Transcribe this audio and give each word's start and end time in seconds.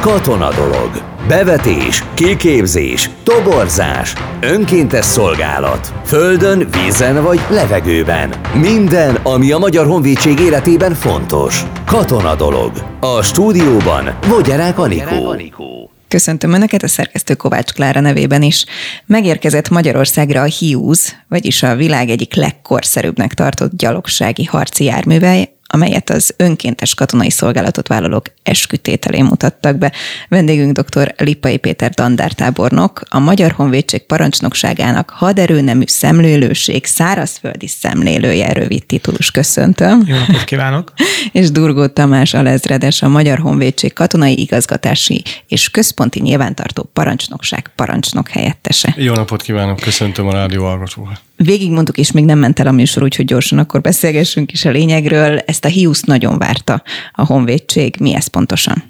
Katona 0.00 0.54
dolog. 0.54 1.02
Bevetés, 1.28 2.04
kiképzés, 2.14 3.10
toborzás, 3.22 4.14
önkéntes 4.40 5.04
szolgálat. 5.04 5.92
Földön, 6.04 6.68
vízen 6.70 7.22
vagy 7.22 7.40
levegőben. 7.50 8.34
Minden, 8.54 9.14
ami 9.14 9.52
a 9.52 9.58
Magyar 9.58 9.86
Honvédség 9.86 10.38
életében 10.38 10.94
fontos. 10.94 11.62
Katona 11.86 12.34
dolog. 12.34 12.72
A 13.00 13.22
stúdióban 13.22 14.18
Vogyarák 14.28 14.78
Anikó. 14.78 15.90
Köszöntöm 16.08 16.52
Önöket 16.52 16.82
a 16.82 16.88
szerkesztő 16.88 17.34
Kovács 17.34 17.72
Klára 17.72 18.00
nevében 18.00 18.42
is. 18.42 18.64
Megérkezett 19.06 19.68
Magyarországra 19.68 20.42
a 20.42 20.50
Hughes, 20.58 21.16
vagyis 21.28 21.62
a 21.62 21.74
világ 21.74 22.08
egyik 22.08 22.34
legkorszerűbbnek 22.34 23.34
tartott 23.34 23.76
gyalogsági 23.76 24.44
harci 24.44 24.84
járműve, 24.84 25.48
amelyet 25.72 26.10
az 26.10 26.34
önkéntes 26.36 26.94
katonai 26.94 27.30
szolgálatot 27.30 27.88
vállalók 27.88 28.26
eskütételén 28.42 29.24
mutattak 29.24 29.78
be. 29.78 29.92
Vendégünk 30.28 30.78
dr. 30.78 31.14
Lipai 31.16 31.56
Péter 31.56 31.90
dandártábornok, 31.90 33.02
a 33.08 33.18
Magyar 33.18 33.52
Honvédség 33.52 34.06
parancsnokságának 34.06 35.10
haderőnemű 35.10 35.84
szemlélőség 35.86 36.84
szárazföldi 36.84 37.66
szemlélője 37.66 38.52
rövid 38.52 38.86
titulus 38.86 39.30
köszöntöm. 39.30 40.02
Jó 40.06 40.16
napot 40.16 40.44
kívánok! 40.44 40.92
és 41.32 41.50
Durgó 41.50 41.86
Tamás 41.86 42.34
alezredes, 42.34 43.02
a 43.02 43.08
Magyar 43.08 43.38
Honvédség 43.38 43.92
katonai 43.92 44.40
igazgatási 44.40 45.22
és 45.48 45.70
központi 45.70 46.20
nyilvántartó 46.20 46.90
parancsnokság 46.92 47.70
parancsnok 47.76 48.28
helyettese. 48.28 48.94
Jó 48.96 49.14
napot 49.14 49.42
kívánok, 49.42 49.80
köszöntöm 49.80 50.26
a 50.26 50.32
rádió 50.32 50.64
hallgatókat. 50.64 51.20
Végigmondtuk, 51.44 51.98
és 51.98 52.12
még 52.12 52.24
nem 52.24 52.38
ment 52.38 52.60
el 52.60 52.66
a 52.66 52.72
műsor, 52.72 53.02
úgyhogy 53.02 53.24
gyorsan 53.24 53.58
akkor 53.58 53.80
beszélgessünk 53.80 54.52
is 54.52 54.64
a 54.64 54.70
lényegről. 54.70 55.38
Ezt 55.38 55.64
a 55.64 55.68
hiuszt 55.68 56.06
nagyon 56.06 56.38
várta 56.38 56.82
a 57.12 57.24
honvédség. 57.24 57.96
Mi 58.00 58.14
ez 58.14 58.26
pontosan? 58.26 58.82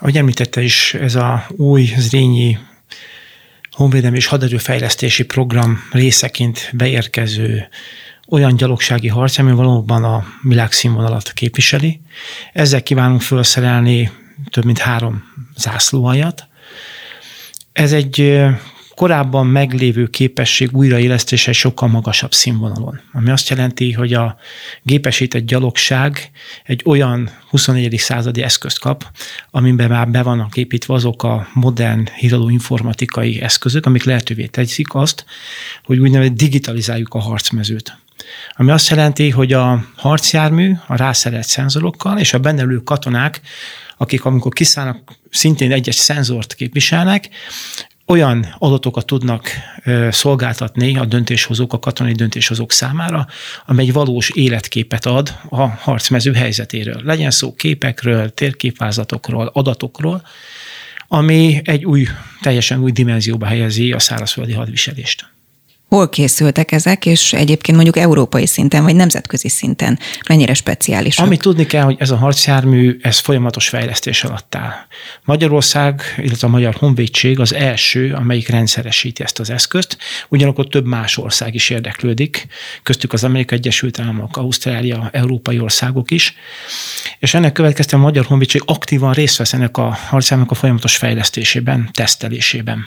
Ahogy 0.00 0.16
említette 0.16 0.62
is, 0.62 0.94
ez 0.94 1.14
a 1.14 1.46
új 1.56 1.92
Zrínyi 1.96 2.58
honvédelmi 3.70 4.16
és 4.16 4.26
haderőfejlesztési 4.26 5.24
program 5.24 5.78
részeként 5.90 6.70
beérkező 6.72 7.68
olyan 8.28 8.56
gyalogsági 8.56 9.08
harc, 9.08 9.38
ami 9.38 9.52
valóban 9.52 10.04
a 10.04 10.24
világszínvonalat 10.42 11.32
képviseli. 11.32 12.00
Ezzel 12.52 12.82
kívánunk 12.82 13.22
felszerelni 13.22 14.10
több 14.50 14.64
mint 14.64 14.78
három 14.78 15.22
zászlóhajat. 15.56 16.46
Ez 17.72 17.92
egy 17.92 18.42
korábban 18.94 19.46
meglévő 19.46 20.06
képesség 20.06 20.76
újraélesztése 20.76 21.52
sokkal 21.52 21.88
magasabb 21.88 22.32
színvonalon. 22.32 23.00
Ami 23.12 23.30
azt 23.30 23.48
jelenti, 23.48 23.92
hogy 23.92 24.12
a 24.12 24.36
gépesített 24.82 25.44
gyalogság 25.46 26.30
egy 26.64 26.82
olyan 26.84 27.30
21. 27.50 27.94
századi 27.98 28.42
eszközt 28.42 28.78
kap, 28.78 29.04
amiben 29.50 29.88
már 29.88 30.08
be 30.08 30.22
vannak 30.22 30.56
építve 30.56 30.94
azok 30.94 31.22
a 31.22 31.48
modern 31.54 32.08
híradó 32.16 32.48
informatikai 32.48 33.40
eszközök, 33.40 33.86
amik 33.86 34.04
lehetővé 34.04 34.46
teszik 34.46 34.94
azt, 34.94 35.24
hogy 35.84 35.98
úgynevezett 35.98 36.36
digitalizáljuk 36.36 37.14
a 37.14 37.18
harcmezőt. 37.18 38.00
Ami 38.52 38.70
azt 38.70 38.88
jelenti, 38.88 39.30
hogy 39.30 39.52
a 39.52 39.84
harcjármű 39.96 40.72
a 40.86 40.96
rászerelt 40.96 41.46
szenzorokkal 41.46 42.18
és 42.18 42.32
a 42.32 42.38
benne 42.38 42.62
ülő 42.62 42.78
katonák 42.78 43.40
akik 44.02 44.24
amikor 44.24 44.52
kiszállnak, 44.52 45.12
szintén 45.30 45.72
egy-egy 45.72 45.94
szenzort 45.94 46.54
képviselnek, 46.54 47.28
olyan 48.12 48.54
adatokat 48.58 49.06
tudnak 49.06 49.50
szolgáltatni 50.10 50.96
a 50.98 51.04
döntéshozók, 51.04 51.72
a 51.72 51.78
katonai 51.78 52.12
döntéshozók 52.12 52.72
számára, 52.72 53.26
amely 53.66 53.84
egy 53.84 53.92
valós 53.92 54.30
életképet 54.30 55.06
ad 55.06 55.38
a 55.48 55.66
harcmező 55.66 56.32
helyzetéről. 56.32 57.00
Legyen 57.04 57.30
szó 57.30 57.54
képekről, 57.54 58.34
térképvázatokról, 58.34 59.50
adatokról, 59.52 60.22
ami 61.08 61.60
egy 61.64 61.84
új, 61.84 62.06
teljesen 62.40 62.80
új 62.80 62.92
dimenzióba 62.92 63.46
helyezi 63.46 63.92
a 63.92 63.98
szárazföldi 63.98 64.52
hadviselést. 64.52 65.30
Hol 65.92 66.08
készültek 66.08 66.72
ezek, 66.72 67.06
és 67.06 67.32
egyébként 67.32 67.76
mondjuk 67.76 67.96
európai 67.96 68.46
szinten, 68.46 68.82
vagy 68.82 68.94
nemzetközi 68.94 69.48
szinten 69.48 69.98
mennyire 70.28 70.54
speciális? 70.54 71.18
Amit 71.18 71.40
tudni 71.40 71.66
kell, 71.66 71.82
hogy 71.84 71.96
ez 71.98 72.10
a 72.10 72.16
harcjármű, 72.16 72.98
ez 73.02 73.18
folyamatos 73.18 73.68
fejlesztés 73.68 74.24
alatt 74.24 74.54
áll. 74.54 74.72
Magyarország, 75.24 76.02
illetve 76.16 76.46
a 76.46 76.50
Magyar 76.50 76.74
Honvédség 76.74 77.40
az 77.40 77.54
első, 77.54 78.12
amelyik 78.12 78.48
rendszeresíti 78.48 79.22
ezt 79.22 79.38
az 79.38 79.50
eszközt, 79.50 79.96
ugyanakkor 80.28 80.68
több 80.68 80.86
más 80.86 81.18
ország 81.18 81.54
is 81.54 81.70
érdeklődik, 81.70 82.46
köztük 82.82 83.12
az 83.12 83.24
Amerikai 83.24 83.58
Egyesült 83.58 84.00
Államok, 84.00 84.36
Ausztrália, 84.36 85.10
európai 85.12 85.60
országok 85.60 86.10
is, 86.10 86.34
és 87.18 87.34
ennek 87.34 87.52
következtében 87.52 88.00
a 88.00 88.06
Magyar 88.06 88.24
Honvédség 88.24 88.62
aktívan 88.64 89.12
részt 89.12 89.36
vesz 89.36 89.52
ennek 89.52 89.76
a 89.76 89.98
harcjárműnek 90.08 90.52
a 90.52 90.58
folyamatos 90.58 90.96
fejlesztésében, 90.96 91.90
tesztelésében. 91.92 92.86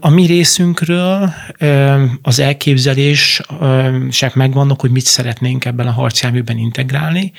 A 0.00 0.08
mi 0.08 0.26
részünkről 0.26 1.32
az 2.22 2.38
elképzelések 2.38 4.34
megvannak, 4.34 4.80
hogy 4.80 4.90
mit 4.90 5.04
szeretnénk 5.04 5.64
ebben 5.64 5.86
a 5.86 5.92
harcjárműben 5.92 6.58
integrálni, 6.58 7.32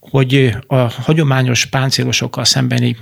hogy 0.00 0.56
a 0.66 0.76
hagyományos 0.76 1.66
páncélosokkal 1.66 2.44
szembeni 2.44 2.96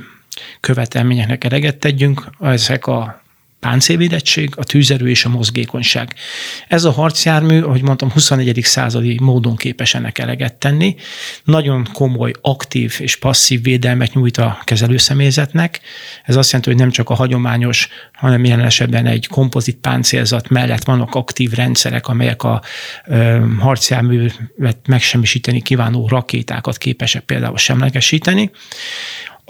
követelményeknek 0.60 1.44
eleget 1.44 1.76
tegyünk, 1.76 2.30
ezek 2.40 2.86
a 2.86 3.22
páncélvédettség, 3.60 4.52
a 4.56 4.64
tűzerő 4.64 5.08
és 5.08 5.24
a 5.24 5.28
mozgékonyság. 5.28 6.14
Ez 6.68 6.84
a 6.84 6.90
harcjármű, 6.90 7.60
ahogy 7.60 7.82
mondtam, 7.82 8.10
21. 8.10 8.60
századi 8.62 9.18
módon 9.20 9.56
képes 9.56 9.94
ennek 9.94 10.18
eleget 10.18 10.54
tenni. 10.54 10.96
Nagyon 11.44 11.88
komoly, 11.92 12.32
aktív 12.40 12.96
és 12.98 13.16
passzív 13.16 13.62
védelmet 13.62 14.14
nyújt 14.14 14.36
a 14.36 14.58
kezelőszemélyzetnek. 14.64 15.80
Ez 16.24 16.36
azt 16.36 16.50
jelenti, 16.50 16.70
hogy 16.70 16.80
nem 16.80 16.90
csak 16.90 17.10
a 17.10 17.14
hagyományos, 17.14 17.88
hanem 18.12 18.44
jelen 18.44 18.64
esetben 18.64 19.06
egy 19.06 19.26
kompozit 19.26 19.76
páncélzat 19.76 20.48
mellett 20.48 20.84
vannak 20.84 21.14
aktív 21.14 21.52
rendszerek, 21.52 22.06
amelyek 22.06 22.42
a 22.42 22.62
ö, 23.06 23.44
harcjárművet 23.58 24.78
megsemmisíteni 24.86 25.62
kívánó 25.62 26.08
rakétákat 26.08 26.78
képesek 26.78 27.22
például 27.22 27.56
semlegesíteni. 27.56 28.50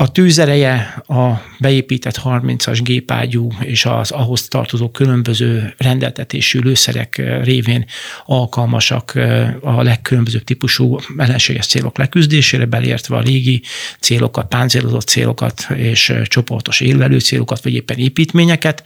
A 0.01 0.13
tűzereje 0.13 1.03
a 1.07 1.33
beépített 1.59 2.21
30-as 2.25 2.79
gépágyú 2.83 3.53
és 3.61 3.85
az 3.85 4.11
ahhoz 4.11 4.49
tartozó 4.49 4.91
különböző 4.91 5.75
rendeltetésű 5.77 6.61
lőszerek 6.61 7.23
révén 7.43 7.85
alkalmasak 8.27 9.13
a 9.61 9.83
legkülönbözőbb 9.83 10.45
típusú 10.45 10.99
ellenséges 11.17 11.67
célok 11.67 11.99
leküzdésére, 11.99 12.65
belértve 12.65 13.17
a 13.17 13.21
légi 13.21 13.63
célokat, 14.01 14.49
páncélozott 14.49 15.07
célokat 15.07 15.67
és 15.75 16.13
csoportos 16.25 16.81
élvelő 16.81 17.19
célokat, 17.21 17.63
vagy 17.63 17.75
éppen 17.75 17.99
építményeket. 17.99 18.83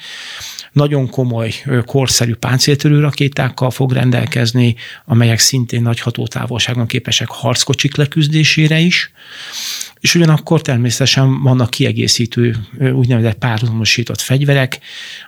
Nagyon 0.72 1.10
komoly, 1.10 1.52
korszerű 1.86 2.34
páncéltörő 2.34 3.00
rakétákkal 3.00 3.70
fog 3.70 3.92
rendelkezni, 3.92 4.74
amelyek 5.04 5.38
szintén 5.38 5.82
nagy 5.82 6.00
hatótávolságon 6.00 6.86
képesek 6.86 7.28
harckocsik 7.28 7.96
leküzdésére 7.96 8.78
is 8.78 9.12
és 10.02 10.14
ugyanakkor 10.14 10.60
természetesen 10.60 11.42
vannak 11.42 11.70
kiegészítő 11.70 12.56
úgynevezett 12.92 13.38
párhuzamosított 13.38 14.20
fegyverek, 14.20 14.78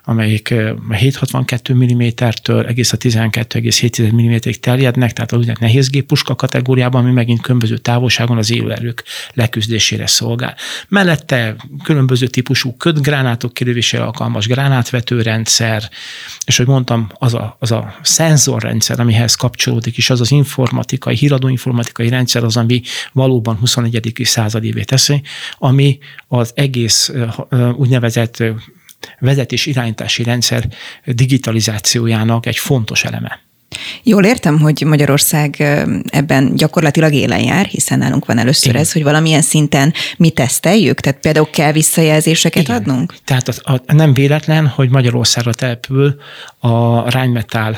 amelyek 0.04 0.54
762 0.90 1.74
mm-től 1.74 2.66
egész 2.66 2.92
a 2.92 2.96
12,7 2.96 4.12
mm-ig 4.12 4.60
terjednek, 4.60 5.12
tehát 5.12 5.32
a 5.32 5.36
úgynevezett 5.36 5.62
nehézgépuska 5.62 6.34
kategóriában, 6.34 7.04
ami 7.04 7.12
megint 7.12 7.40
különböző 7.40 7.76
távolságon 7.78 8.38
az 8.38 8.50
élőerők 8.50 9.04
leküzdésére 9.32 10.06
szolgál. 10.06 10.54
Mellette 10.88 11.56
különböző 11.82 12.26
típusú 12.26 12.76
kötgránátok 12.76 13.54
kilövésére 13.54 14.02
alkalmas 14.02 14.46
gránátvetőrendszer, 14.46 15.88
és 16.46 16.56
hogy 16.56 16.66
mondtam, 16.66 17.08
az 17.14 17.34
a, 17.34 17.56
az 17.58 17.70
a 17.70 17.94
szenzorrendszer, 18.02 19.00
amihez 19.00 19.34
kapcsolódik, 19.34 19.96
és 19.96 20.10
az 20.10 20.20
az 20.20 20.30
informatikai, 20.30 21.16
híradóinformatikai 21.16 22.08
rendszer 22.08 22.44
az, 22.44 22.56
ami 22.56 22.82
valóban 23.12 23.56
21. 23.56 24.12
század 24.22 24.62
századévé 24.64 24.82
teszi, 24.82 25.22
ami 25.58 25.98
az 26.28 26.52
egész 26.54 27.12
úgynevezett 27.76 28.42
vezetés 29.18 29.66
irányítási 29.66 30.22
rendszer 30.22 30.68
digitalizációjának 31.04 32.46
egy 32.46 32.58
fontos 32.58 33.04
eleme. 33.04 33.40
Jól 34.02 34.24
értem, 34.24 34.60
hogy 34.60 34.82
Magyarország 34.86 35.60
ebben 36.06 36.54
gyakorlatilag 36.54 37.12
élen 37.12 37.42
jár, 37.42 37.66
hiszen 37.66 37.98
nálunk 37.98 38.26
van 38.26 38.38
először 38.38 38.68
Igen. 38.68 38.80
ez, 38.80 38.92
hogy 38.92 39.02
valamilyen 39.02 39.42
szinten 39.42 39.92
mi 40.16 40.30
teszteljük, 40.30 41.00
tehát 41.00 41.20
például 41.20 41.50
kell 41.50 41.72
visszajelzéseket 41.72 42.62
Igen. 42.62 42.76
adnunk? 42.76 43.14
Tehát 43.24 43.48
az, 43.48 43.60
a, 43.64 43.92
nem 43.92 44.12
véletlen, 44.12 44.66
hogy 44.66 44.90
Magyarországra 44.90 45.52
települ 45.54 46.16
a 46.58 47.08
Rheinmetall, 47.10 47.76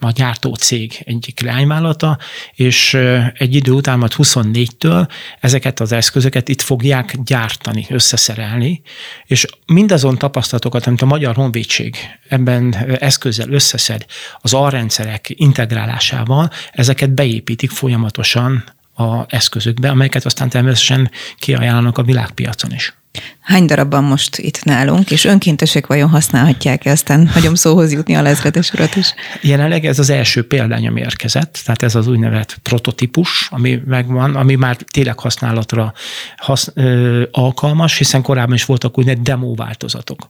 a 0.00 0.10
gyártó 0.10 0.54
cég 0.54 1.02
egyik 1.04 1.40
leányvállalata, 1.40 2.18
és 2.54 2.94
egy 3.34 3.54
idő 3.54 3.72
után, 3.72 3.98
majd 3.98 4.12
24-től 4.16 5.08
ezeket 5.40 5.80
az 5.80 5.92
eszközöket 5.92 6.48
itt 6.48 6.60
fogják 6.60 7.16
gyártani, 7.24 7.86
összeszerelni, 7.88 8.82
és 9.26 9.46
mindazon 9.66 10.18
tapasztalatokat, 10.18 10.86
amit 10.86 11.02
a 11.02 11.06
Magyar 11.06 11.34
Honvédség 11.34 11.96
ebben 12.28 12.74
eszközzel 12.98 13.50
összeszed, 13.50 14.04
az 14.40 14.54
alrendszerek 14.54 15.17
integrálásával, 15.28 16.50
ezeket 16.72 17.10
beépítik 17.10 17.70
folyamatosan 17.70 18.64
a 18.94 19.24
eszközökbe, 19.28 19.88
amelyeket 19.90 20.24
aztán 20.24 20.48
természetesen 20.48 21.10
kiajánlanak 21.38 21.98
a 21.98 22.02
világpiacon 22.02 22.72
is. 22.72 22.96
Hány 23.40 23.66
darabban 23.66 24.04
most 24.04 24.38
itt 24.38 24.64
nálunk, 24.64 25.10
és 25.10 25.24
önkéntesek 25.24 25.86
vajon 25.86 26.08
használhatják-e? 26.08 26.90
Aztán 26.90 27.28
hagyom 27.28 27.54
szóhoz 27.54 27.92
jutni 27.92 28.14
a 28.14 28.22
lezredes 28.22 28.72
urat 28.72 28.96
is. 28.96 29.14
Jelenleg 29.40 29.84
ez 29.84 29.98
az 29.98 30.10
első 30.10 30.46
példány, 30.46 30.86
ami 30.86 31.00
érkezett, 31.00 31.60
tehát 31.64 31.82
ez 31.82 31.94
az 31.94 32.06
úgynevezett 32.06 32.58
prototípus, 32.62 33.48
ami 33.50 33.82
megvan, 33.86 34.36
ami 34.36 34.54
már 34.54 34.76
tényleg 34.76 35.18
használatra 35.18 35.92
hasz, 36.36 36.70
ö, 36.74 37.22
alkalmas, 37.30 37.98
hiszen 37.98 38.22
korábban 38.22 38.54
is 38.54 38.64
voltak 38.64 38.98
úgynevezett 38.98 39.24
demo 39.24 39.54
változatok 39.54 40.28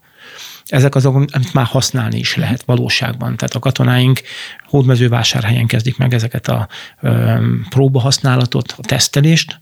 ezek 0.69 0.94
azok, 0.94 1.15
amit 1.15 1.53
már 1.53 1.67
használni 1.67 2.19
is 2.19 2.37
lehet 2.37 2.62
valóságban. 2.62 3.37
Tehát 3.37 3.55
a 3.55 3.59
katonáink 3.59 4.20
hódmezővásárhelyen 4.65 5.67
kezdik 5.67 5.97
meg 5.97 6.15
ezeket 6.15 6.49
a 6.49 6.69
próbahasználatot, 7.69 8.75
a 8.76 8.81
tesztelést, 8.81 9.61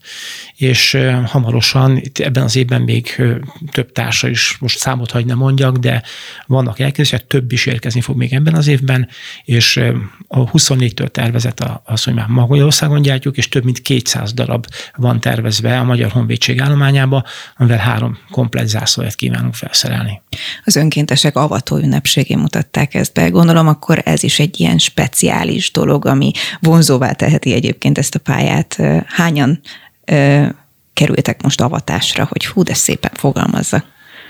és 0.57 0.99
hamarosan 1.25 1.97
itt 1.97 2.19
ebben 2.19 2.43
az 2.43 2.57
évben 2.57 2.83
még 2.83 3.23
több 3.71 3.93
társa 3.93 4.29
is, 4.29 4.57
most 4.61 4.79
számot 4.79 5.11
hagy 5.11 5.27
nem 5.27 5.37
mondjak, 5.37 5.77
de 5.77 6.03
vannak 6.47 6.79
elkezdések, 6.79 7.27
több 7.27 7.53
is 7.53 7.67
érkezni 7.67 8.01
fog 8.01 8.17
még 8.17 8.33
ebben 8.33 8.55
az 8.55 8.67
évben, 8.67 9.09
és 9.45 9.81
a 10.29 10.51
24-től 10.51 11.09
tervezett 11.09 11.65
az, 11.85 12.05
hogy 12.05 12.15
már 12.15 12.27
Magyarországon 12.27 13.03
gyártjuk, 13.03 13.37
és 13.37 13.49
több 13.49 13.65
mint 13.65 13.81
200 13.81 14.33
darab 14.33 14.67
van 14.97 15.21
tervezve 15.21 15.79
a 15.79 15.85
Magyar 15.85 16.11
Honvédség 16.11 16.61
állományába, 16.61 17.25
amivel 17.57 17.79
három 17.79 18.19
komplet 18.31 18.69
zászlóját 18.69 19.15
kívánunk 19.15 19.55
felszerelni. 19.55 20.21
Az 20.65 20.77
önkéntesek 20.97 21.37
avató 21.37 21.77
ünnepségén 21.77 22.39
mutatták 22.39 22.95
ezt 22.95 23.13
be. 23.13 23.29
Gondolom, 23.29 23.69
akkor 23.69 24.03
ez 24.05 24.23
is 24.23 24.39
egy 24.39 24.61
ilyen 24.61 24.79
speciális 24.79 25.71
dolog, 25.71 26.07
ami 26.07 26.31
vonzóvá 26.61 27.13
teheti 27.13 27.53
egyébként 27.53 27.99
ezt 27.99 28.15
a 28.15 28.19
pályát. 28.19 28.77
Hányan 29.07 29.61
ö, 30.05 30.47
kerültek 30.93 31.43
most 31.43 31.61
avatásra, 31.61 32.27
hogy 32.31 32.47
hú, 32.47 32.63
de 32.63 32.75
szépen 32.75 33.11
fogalmazza. 33.15 33.85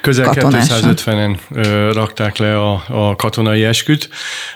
Közel 0.07 0.33
250-en 0.35 1.37
rakták 1.93 2.37
le 2.37 2.59
a, 2.59 2.85
a 2.89 3.17
katonai 3.17 3.65
esküt. 3.65 4.09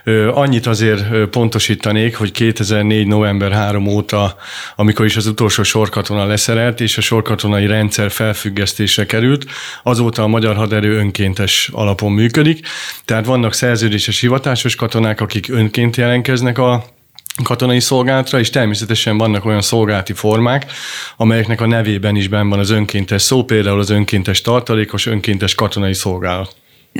Ö, 0.04 0.30
annyit 0.32 0.66
azért 0.66 1.28
pontosítanék, 1.28 2.16
hogy 2.16 2.32
2004. 2.32 3.06
november 3.06 3.52
3 3.52 3.86
óta, 3.86 4.36
amikor 4.76 5.04
is 5.04 5.16
az 5.16 5.26
utolsó 5.26 5.62
sorkatona 5.62 6.24
leszerelt, 6.26 6.80
és 6.80 6.98
a 6.98 7.00
sorkatonai 7.00 7.66
rendszer 7.66 8.10
felfüggesztésre 8.10 9.06
került, 9.06 9.44
azóta 9.82 10.22
a 10.22 10.26
magyar 10.26 10.56
haderő 10.56 10.96
önkéntes 10.96 11.70
alapon 11.72 12.12
működik. 12.12 12.66
Tehát 13.04 13.26
vannak 13.26 13.52
szerződéses 13.52 14.20
hivatásos 14.20 14.74
katonák, 14.74 15.20
akik 15.20 15.48
önként 15.48 15.96
jelentkeznek 15.96 16.58
a 16.58 16.84
katonai 17.44 17.80
szolgálatra, 17.80 18.38
és 18.38 18.50
természetesen 18.50 19.18
vannak 19.18 19.44
olyan 19.44 19.62
szolgálati 19.62 20.12
formák, 20.12 20.72
amelyeknek 21.16 21.60
a 21.60 21.66
nevében 21.66 22.16
is 22.16 22.28
benn 22.28 22.48
van 22.48 22.58
az 22.58 22.70
önkéntes 22.70 23.22
szó, 23.22 23.44
például 23.44 23.78
az 23.78 23.90
önkéntes 23.90 24.40
tartalékos, 24.40 25.06
önkéntes 25.06 25.54
katonai 25.54 25.94
szolgálat 25.94 26.54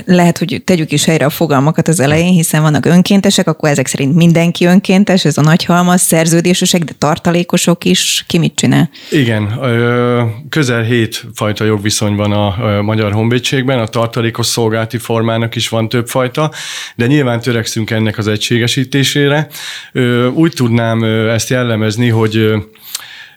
lehet, 0.05 0.39
hogy 0.39 0.63
tegyük 0.65 0.93
is 0.93 1.05
helyre 1.05 1.25
a 1.25 1.31
fogalmakat 1.31 1.89
az 1.89 2.01
elején, 2.01 2.33
hiszen 2.33 2.63
vannak 2.63 2.87
önkéntesek, 2.87 3.47
akkor 3.47 3.69
ezek 3.69 3.87
szerint 3.87 4.15
mindenki 4.15 4.65
önkéntes, 4.65 5.25
ez 5.25 5.39
a 5.39 5.43
nagy 5.43 5.65
halmaz, 5.65 6.01
szerződésesek, 6.01 6.85
de 6.85 6.93
tartalékosok 6.99 7.85
is. 7.85 8.25
Ki 8.27 8.39
mit 8.39 8.55
csinál? 8.55 8.91
Igen, 9.11 9.61
közel 10.49 10.83
hét 10.83 11.25
fajta 11.35 11.65
jogviszony 11.65 12.15
van 12.15 12.33
a 12.33 12.83
Magyar 12.83 13.13
Honvédségben, 13.13 13.79
a 13.79 13.87
tartalékos 13.87 14.47
szolgálati 14.47 14.99
formának 14.99 15.55
is 15.55 15.69
van 15.69 15.89
több 15.89 16.09
fajta, 16.09 16.51
de 16.95 17.07
nyilván 17.07 17.41
törekszünk 17.41 17.91
ennek 17.91 18.19
az 18.19 18.29
egységesítésére. 18.29 19.49
Úgy 20.35 20.53
tudnám 20.53 21.03
ezt 21.29 21.49
jellemezni, 21.49 22.09
hogy 22.09 22.53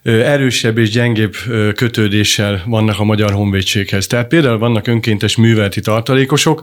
erősebb 0.03 0.77
és 0.77 0.89
gyengébb 0.89 1.35
kötődéssel 1.75 2.63
vannak 2.65 2.99
a 2.99 3.03
Magyar 3.03 3.31
Honvédséghez. 3.31 4.07
Tehát 4.07 4.27
például 4.27 4.57
vannak 4.57 4.87
önkéntes 4.87 5.35
műveleti 5.35 5.81
tartalékosok, 5.81 6.61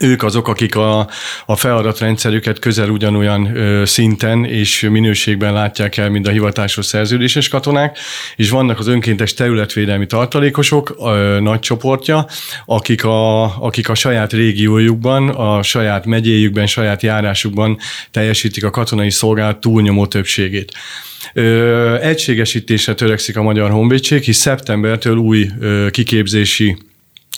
ők 0.00 0.22
azok, 0.22 0.48
akik 0.48 0.76
a, 0.76 1.08
a 1.46 1.56
feladatrendszerüket 1.56 2.58
közel 2.58 2.88
ugyanolyan 2.88 3.56
ö, 3.56 3.84
szinten 3.84 4.44
és 4.44 4.80
minőségben 4.90 5.52
látják 5.52 5.96
el, 5.96 6.10
mint 6.10 6.26
a 6.26 6.30
hivatásos 6.30 6.86
szerződéses 6.86 7.48
katonák, 7.48 7.98
és 8.36 8.50
vannak 8.50 8.78
az 8.78 8.86
önkéntes 8.86 9.34
területvédelmi 9.34 10.06
tartalékosok 10.06 10.96
ö, 10.98 11.38
nagy 11.40 11.60
csoportja, 11.60 12.26
akik 12.66 13.04
a, 13.04 13.42
akik 13.64 13.88
a 13.88 13.94
saját 13.94 14.32
régiójukban, 14.32 15.28
a 15.28 15.62
saját 15.62 16.06
megyéjükben, 16.06 16.66
saját 16.66 17.02
járásukban 17.02 17.78
teljesítik 18.10 18.64
a 18.64 18.70
katonai 18.70 19.10
szolgálat 19.10 19.60
túlnyomó 19.60 20.06
többségét. 20.06 20.72
Ö, 21.32 21.96
egységesítésre 22.00 22.94
törekszik 22.94 23.36
a 23.36 23.42
Magyar 23.42 23.70
Honvédség, 23.70 24.22
hisz 24.22 24.38
szeptembertől 24.38 25.16
új 25.16 25.50
ö, 25.60 25.86
kiképzési 25.90 26.76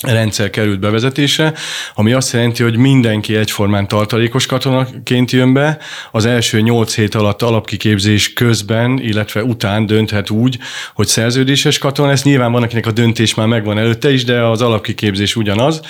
rendszer 0.02 0.50
került 0.50 0.80
bevezetésre, 0.80 1.52
ami 1.94 2.12
azt 2.12 2.32
jelenti, 2.32 2.62
hogy 2.62 2.76
mindenki 2.76 3.36
egyformán 3.36 3.88
tartalékos 3.88 4.46
katonaként 4.46 5.30
jön 5.30 5.52
be, 5.52 5.78
az 6.10 6.24
első 6.24 6.60
nyolc 6.60 6.94
hét 6.94 7.14
alatt 7.14 7.42
alapkiképzés 7.42 8.32
közben, 8.32 8.98
illetve 8.98 9.44
után 9.44 9.86
dönthet 9.86 10.30
úgy, 10.30 10.58
hogy 10.94 11.06
szerződéses 11.06 11.78
katona 11.78 12.08
lesz. 12.08 12.22
Nyilván 12.22 12.52
van, 12.52 12.62
akinek 12.62 12.86
a 12.86 12.92
döntés 12.92 13.34
már 13.34 13.46
megvan 13.46 13.78
előtte 13.78 14.12
is, 14.12 14.24
de 14.24 14.42
az 14.42 14.62
alapkiképzés 14.62 15.36
ugyanaz. 15.36 15.80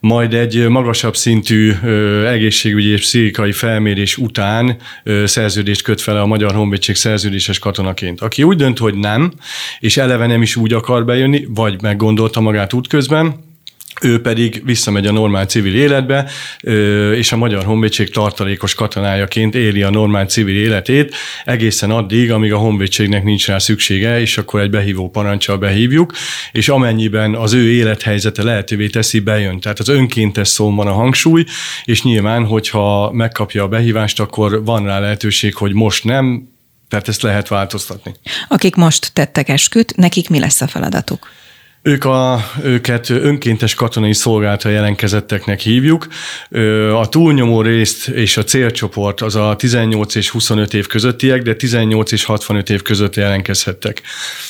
Majd 0.00 0.34
egy 0.34 0.68
magasabb 0.68 1.16
szintű 1.16 1.72
egészségügyi 2.26 2.88
és 2.88 3.00
pszichikai 3.00 3.52
felmérés 3.52 4.16
után 4.16 4.76
szerződést 5.24 5.82
köt 5.82 6.00
fel 6.00 6.16
a 6.16 6.26
Magyar 6.26 6.54
Honvédség 6.54 6.94
szerződéses 6.94 7.58
katonaként. 7.58 8.20
Aki 8.20 8.42
úgy 8.42 8.56
dönt, 8.56 8.78
hogy 8.78 8.94
nem, 8.94 9.32
és 9.80 9.96
eleve 9.96 10.26
nem 10.26 10.42
is 10.42 10.56
úgy 10.56 10.72
akar 10.72 11.04
bejönni, 11.04 11.46
vagy 11.48 11.82
meggondolta 11.82 12.40
magát 12.40 12.72
útközben, 12.72 13.45
ő 14.02 14.20
pedig 14.20 14.62
visszamegy 14.64 15.06
a 15.06 15.12
normál 15.12 15.46
civil 15.46 15.74
életbe, 15.74 16.30
és 17.14 17.32
a 17.32 17.36
Magyar 17.36 17.64
Honvédség 17.64 18.10
tartalékos 18.10 18.74
katonájaként 18.74 19.54
éli 19.54 19.82
a 19.82 19.90
normál 19.90 20.26
civil 20.26 20.56
életét, 20.56 21.14
egészen 21.44 21.90
addig, 21.90 22.32
amíg 22.32 22.52
a 22.52 22.58
honvédségnek 22.58 23.24
nincs 23.24 23.46
rá 23.46 23.58
szüksége, 23.58 24.20
és 24.20 24.38
akkor 24.38 24.60
egy 24.60 24.70
behívó 24.70 25.10
parancsal 25.10 25.58
behívjuk, 25.58 26.12
és 26.52 26.68
amennyiben 26.68 27.34
az 27.34 27.52
ő 27.52 27.70
élethelyzete 27.70 28.42
lehetővé 28.42 28.86
teszi, 28.86 29.20
bejön. 29.20 29.60
Tehát 29.60 29.78
az 29.78 29.88
önkéntes 29.88 30.48
szó 30.48 30.74
van 30.74 30.86
a 30.86 30.92
hangsúly, 30.92 31.44
és 31.84 32.02
nyilván, 32.02 32.44
hogyha 32.44 33.10
megkapja 33.12 33.62
a 33.62 33.68
behívást, 33.68 34.20
akkor 34.20 34.64
van 34.64 34.84
rá 34.84 34.98
lehetőség, 34.98 35.54
hogy 35.54 35.72
most 35.72 36.04
nem, 36.04 36.48
tehát 36.88 37.08
ezt 37.08 37.22
lehet 37.22 37.48
változtatni. 37.48 38.14
Akik 38.48 38.74
most 38.74 39.12
tettek 39.12 39.48
esküt, 39.48 39.96
nekik 39.96 40.28
mi 40.28 40.38
lesz 40.38 40.60
a 40.60 40.66
feladatuk? 40.66 41.28
Ők 41.86 42.04
a, 42.04 42.44
őket 42.62 43.10
önkéntes 43.10 43.74
katonai 43.74 44.12
szolgálata 44.12 44.68
jelenkezetteknek 44.68 45.60
hívjuk. 45.60 46.06
A 46.92 47.08
túlnyomó 47.08 47.60
részt 47.60 48.08
és 48.08 48.36
a 48.36 48.44
célcsoport 48.44 49.20
az 49.20 49.36
a 49.36 49.56
18 49.56 50.14
és 50.14 50.30
25 50.30 50.74
év 50.74 50.86
közöttiek, 50.86 51.42
de 51.42 51.54
18 51.54 52.12
és 52.12 52.24
65 52.24 52.70
év 52.70 52.82
között 52.82 53.16
jelentkezhettek. 53.16 54.02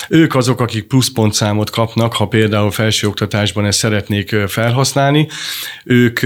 Ők 0.08 0.34
azok, 0.34 0.60
akik 0.60 0.84
pluszpontszámot 0.84 1.70
kapnak, 1.70 2.12
ha 2.12 2.26
például 2.26 2.70
felsőoktatásban 2.70 3.66
ezt 3.66 3.78
szeretnék 3.78 4.34
felhasználni. 4.46 5.28
Ők 5.84 6.20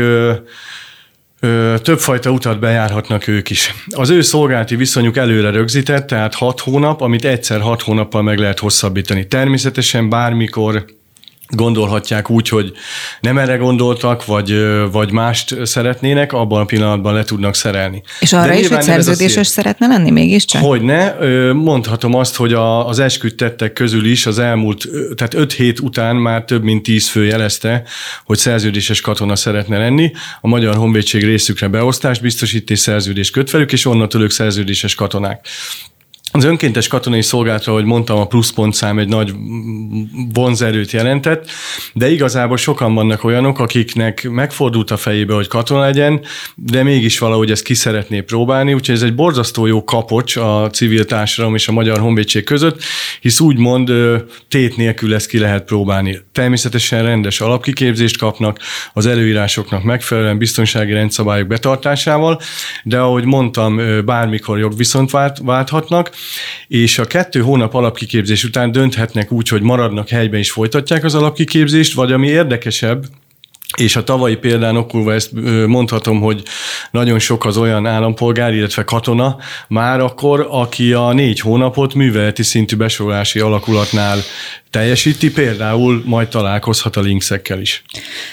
többfajta 1.82 2.30
utat 2.30 2.60
bejárhatnak 2.60 3.28
ők 3.28 3.50
is. 3.50 3.74
Az 3.90 4.10
ő 4.10 4.20
szolgálati 4.20 4.76
viszonyuk 4.76 5.16
előre 5.16 5.50
rögzített, 5.50 6.06
tehát 6.06 6.34
6 6.34 6.60
hónap, 6.60 7.00
amit 7.00 7.24
egyszer 7.24 7.60
6 7.60 7.82
hónappal 7.82 8.22
meg 8.22 8.38
lehet 8.38 8.58
hosszabbítani. 8.58 9.26
Természetesen 9.26 10.08
bármikor 10.08 10.84
gondolhatják 11.50 12.30
úgy, 12.30 12.48
hogy 12.48 12.72
nem 13.20 13.38
erre 13.38 13.56
gondoltak, 13.56 14.24
vagy, 14.24 14.64
vagy 14.92 15.12
mást 15.12 15.66
szeretnének, 15.66 16.32
abban 16.32 16.60
a 16.60 16.64
pillanatban 16.64 17.14
le 17.14 17.24
tudnak 17.24 17.54
szerelni. 17.54 18.02
És 18.20 18.32
arra 18.32 18.54
is, 18.54 18.68
hogy 18.68 18.82
szerződéses 18.82 19.46
szeretne 19.46 19.86
lenni 19.86 20.10
mégiscsak? 20.10 20.62
Hogyne. 20.62 21.14
Mondhatom 21.52 22.14
azt, 22.14 22.36
hogy 22.36 22.52
a, 22.52 22.88
az 22.88 22.98
esküdtettek 22.98 23.72
közül 23.72 24.04
is 24.04 24.26
az 24.26 24.38
elmúlt, 24.38 24.88
tehát 25.16 25.34
öt 25.34 25.52
hét 25.52 25.80
után 25.80 26.16
már 26.16 26.44
több 26.44 26.62
mint 26.62 26.82
tíz 26.82 27.08
fő 27.08 27.24
jelezte, 27.24 27.82
hogy 28.24 28.38
szerződéses 28.38 29.00
katona 29.00 29.36
szeretne 29.36 29.78
lenni. 29.78 30.12
A 30.40 30.48
Magyar 30.48 30.74
Honvédség 30.74 31.24
részükre 31.24 31.68
beosztást 31.68 32.22
biztosít 32.22 32.70
és 32.70 32.78
szerződést 32.78 33.32
köt 33.32 33.50
velük, 33.50 33.72
és 33.72 33.86
onnantól 33.86 34.22
ők 34.22 34.30
szerződéses 34.30 34.94
katonák. 34.94 35.46
Az 36.32 36.44
önkéntes 36.44 36.88
katonai 36.88 37.22
szolgálatra, 37.22 37.72
ahogy 37.72 37.84
mondtam, 37.84 38.18
a 38.18 38.26
pluszpontszám 38.26 38.98
egy 38.98 39.08
nagy 39.08 39.32
vonzerőt 40.32 40.90
jelentett, 40.90 41.50
de 41.94 42.10
igazából 42.10 42.56
sokan 42.56 42.94
vannak 42.94 43.24
olyanok, 43.24 43.58
akiknek 43.58 44.28
megfordult 44.30 44.90
a 44.90 44.96
fejébe, 44.96 45.34
hogy 45.34 45.46
katona 45.46 45.80
legyen, 45.80 46.20
de 46.54 46.82
mégis 46.82 47.18
valahogy 47.18 47.50
ezt 47.50 47.62
ki 47.62 47.74
szeretné 47.74 48.20
próbálni, 48.20 48.74
úgyhogy 48.74 48.94
ez 48.94 49.02
egy 49.02 49.14
borzasztó 49.14 49.66
jó 49.66 49.84
kapocs 49.84 50.36
a 50.36 50.68
civil 50.72 51.04
társadalom 51.04 51.54
és 51.54 51.68
a 51.68 51.72
Magyar 51.72 51.98
Honvédség 51.98 52.44
között, 52.44 52.82
hisz 53.20 53.40
úgymond 53.40 53.92
tét 54.48 54.76
nélkül 54.76 55.14
ezt 55.14 55.28
ki 55.28 55.38
lehet 55.38 55.64
próbálni. 55.64 56.20
Természetesen 56.32 57.02
rendes 57.02 57.40
alapkiképzést 57.40 58.18
kapnak, 58.18 58.58
az 58.92 59.06
előírásoknak 59.06 59.82
megfelelően 59.82 60.38
biztonsági 60.38 60.92
rendszabályok 60.92 61.46
betartásával, 61.46 62.40
de 62.84 62.98
ahogy 62.98 63.24
mondtam, 63.24 63.80
bármikor 64.04 64.58
jogviszont 64.58 65.10
vált, 65.10 65.38
válthatnak, 65.42 66.10
és 66.68 66.98
a 66.98 67.04
kettő 67.04 67.40
hónap 67.40 67.74
alapkiképzés 67.74 68.44
után 68.44 68.72
dönthetnek 68.72 69.32
úgy, 69.32 69.48
hogy 69.48 69.62
maradnak 69.62 70.08
helyben 70.08 70.40
és 70.40 70.50
folytatják 70.50 71.04
az 71.04 71.14
alapkiképzést, 71.14 71.94
vagy 71.94 72.12
ami 72.12 72.28
érdekesebb, 72.28 73.06
és 73.76 73.96
a 73.96 74.04
tavalyi 74.04 74.36
példán 74.36 74.76
okulva 74.76 75.12
ezt 75.12 75.30
mondhatom, 75.66 76.20
hogy 76.20 76.42
nagyon 76.90 77.18
sok 77.18 77.44
az 77.44 77.56
olyan 77.56 77.86
állampolgár, 77.86 78.54
illetve 78.54 78.84
katona 78.84 79.36
már 79.68 80.00
akkor, 80.00 80.46
aki 80.50 80.92
a 80.92 81.12
négy 81.12 81.40
hónapot 81.40 81.94
műveleti 81.94 82.42
szintű 82.42 82.76
besorolási 82.76 83.38
alakulatnál 83.38 84.18
teljesíti, 84.70 85.32
például 85.32 86.02
majd 86.04 86.28
találkozhat 86.28 86.96
a 86.96 87.00
linkszekkel 87.00 87.60
is. 87.60 87.82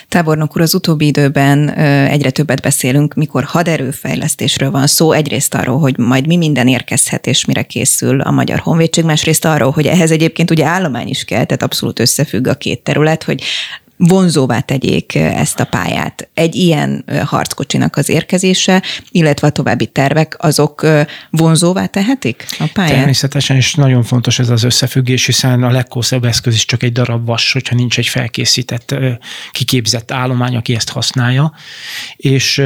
Tábornok 0.08 0.56
úr, 0.56 0.62
az 0.62 0.74
utóbbi 0.74 1.06
időben 1.06 1.70
egyre 2.08 2.30
többet 2.30 2.62
beszélünk, 2.62 3.14
mikor 3.14 3.44
haderőfejlesztésről 3.44 4.70
van 4.70 4.86
szó, 4.86 5.12
egyrészt 5.12 5.54
arról, 5.54 5.78
hogy 5.78 5.98
majd 5.98 6.26
mi 6.26 6.36
minden 6.36 6.68
érkezhet 6.68 7.26
és 7.26 7.44
mire 7.44 7.62
készül 7.62 8.20
a 8.20 8.30
Magyar 8.30 8.58
Honvédség, 8.58 9.04
másrészt 9.04 9.44
arról, 9.44 9.70
hogy 9.70 9.86
ehhez 9.86 10.10
egyébként 10.10 10.50
ugye 10.50 10.64
állomány 10.64 11.08
is 11.08 11.24
kell, 11.24 11.44
tehát 11.44 11.62
abszolút 11.62 11.98
összefügg 11.98 12.46
a 12.46 12.54
két 12.54 12.80
terület, 12.80 13.22
hogy 13.22 13.42
vonzóvá 13.98 14.60
tegyék 14.60 15.14
ezt 15.14 15.60
a 15.60 15.64
pályát. 15.64 16.28
Egy 16.34 16.54
ilyen 16.54 17.04
harckocsinak 17.24 17.96
az 17.96 18.08
érkezése, 18.08 18.82
illetve 19.10 19.46
a 19.46 19.50
további 19.50 19.86
tervek, 19.86 20.36
azok 20.38 20.86
vonzóvá 21.30 21.86
tehetik 21.86 22.46
a 22.58 22.64
pályát? 22.72 22.94
Természetesen, 22.94 23.56
és 23.56 23.74
nagyon 23.74 24.02
fontos 24.02 24.38
ez 24.38 24.48
az 24.48 24.62
összefüggés, 24.62 25.26
hiszen 25.26 25.62
a 25.62 25.70
legkószabb 25.70 26.24
eszköz 26.24 26.54
is 26.54 26.64
csak 26.64 26.82
egy 26.82 26.92
darab 26.92 27.26
vas, 27.26 27.52
hogyha 27.52 27.74
nincs 27.74 27.98
egy 27.98 28.06
felkészített, 28.06 28.94
kiképzett 29.50 30.10
állomány, 30.10 30.56
aki 30.56 30.74
ezt 30.74 30.90
használja. 30.90 31.52
És 32.16 32.62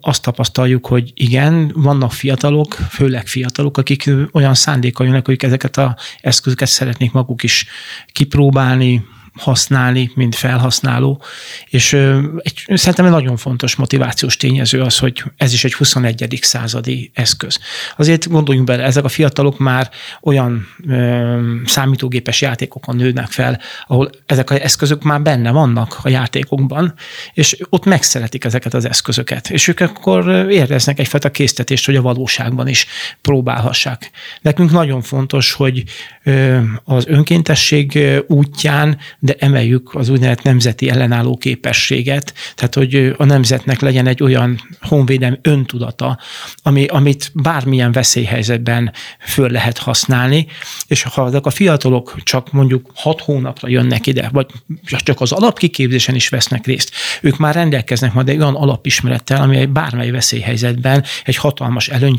azt 0.00 0.22
tapasztaljuk, 0.22 0.86
hogy 0.86 1.12
igen, 1.14 1.72
vannak 1.74 2.12
fiatalok, 2.12 2.74
főleg 2.90 3.26
fiatalok, 3.26 3.78
akik 3.78 4.10
olyan 4.32 4.54
szándékkal 4.54 5.06
jönnek, 5.06 5.26
hogy 5.26 5.44
ezeket 5.44 5.76
az 5.76 5.90
eszközöket 6.20 6.68
szeretnék 6.68 7.12
maguk 7.12 7.42
is 7.42 7.66
kipróbálni, 8.12 9.04
használni, 9.36 10.10
mint 10.14 10.34
felhasználó, 10.34 11.22
és 11.66 11.92
egy, 12.38 12.64
szerintem 12.74 13.04
egy 13.04 13.10
nagyon 13.10 13.36
fontos 13.36 13.74
motivációs 13.74 14.36
tényező 14.36 14.80
az, 14.80 14.98
hogy 14.98 15.24
ez 15.36 15.52
is 15.52 15.64
egy 15.64 15.74
21. 15.74 16.38
századi 16.42 17.10
eszköz. 17.14 17.58
Azért 17.96 18.28
gondoljunk 18.28 18.68
bele, 18.68 18.82
ezek 18.82 19.04
a 19.04 19.08
fiatalok 19.08 19.58
már 19.58 19.90
olyan 20.22 20.66
ö, 20.88 21.52
számítógépes 21.64 22.40
játékokon 22.40 22.96
nőnek 22.96 23.30
fel, 23.30 23.60
ahol 23.86 24.10
ezek 24.26 24.50
az 24.50 24.60
eszközök 24.60 25.02
már 25.02 25.22
benne 25.22 25.50
vannak 25.50 25.98
a 26.02 26.08
játékokban, 26.08 26.94
és 27.32 27.56
ott 27.68 27.84
megszeretik 27.84 28.44
ezeket 28.44 28.74
az 28.74 28.84
eszközöket, 28.84 29.50
és 29.50 29.68
ők 29.68 29.80
akkor 29.80 30.28
éreznek 30.50 30.98
egyfajta 30.98 31.30
késztetést, 31.30 31.86
hogy 31.86 31.96
a 31.96 32.02
valóságban 32.02 32.68
is 32.68 32.86
próbálhassák. 33.20 34.10
Nekünk 34.40 34.70
nagyon 34.70 35.02
fontos, 35.02 35.52
hogy 35.52 35.82
ö, 36.22 36.58
az 36.84 37.06
önkéntesség 37.06 37.98
útján 38.26 38.98
de 39.26 39.34
emeljük 39.38 39.94
az 39.94 40.08
úgynevezett 40.08 40.42
nemzeti 40.42 40.90
ellenálló 40.90 41.36
képességet, 41.36 42.34
tehát 42.54 42.74
hogy 42.74 43.14
a 43.16 43.24
nemzetnek 43.24 43.80
legyen 43.80 44.06
egy 44.06 44.22
olyan 44.22 44.60
honvédelmi 44.80 45.38
öntudata, 45.42 46.18
ami, 46.62 46.86
amit 46.86 47.30
bármilyen 47.34 47.92
veszélyhelyzetben 47.92 48.92
föl 49.20 49.50
lehet 49.50 49.78
használni, 49.78 50.46
és 50.86 51.02
ha 51.02 51.26
ezek 51.26 51.46
a 51.46 51.50
fiatalok 51.50 52.14
csak 52.22 52.52
mondjuk 52.52 52.90
hat 52.94 53.20
hónapra 53.20 53.68
jönnek 53.68 54.06
ide, 54.06 54.28
vagy 54.32 54.46
csak 54.84 55.20
az 55.20 55.32
alapkiképzésen 55.32 56.14
is 56.14 56.28
vesznek 56.28 56.66
részt, 56.66 56.90
ők 57.22 57.36
már 57.36 57.54
rendelkeznek 57.54 58.12
majd 58.12 58.28
egy 58.28 58.38
olyan 58.38 58.54
alapismerettel, 58.54 59.42
ami 59.42 59.56
egy 59.56 59.68
bármely 59.68 60.10
veszélyhelyzetben 60.10 61.04
egy 61.24 61.36
hatalmas 61.36 61.88
előnyt 61.88 62.14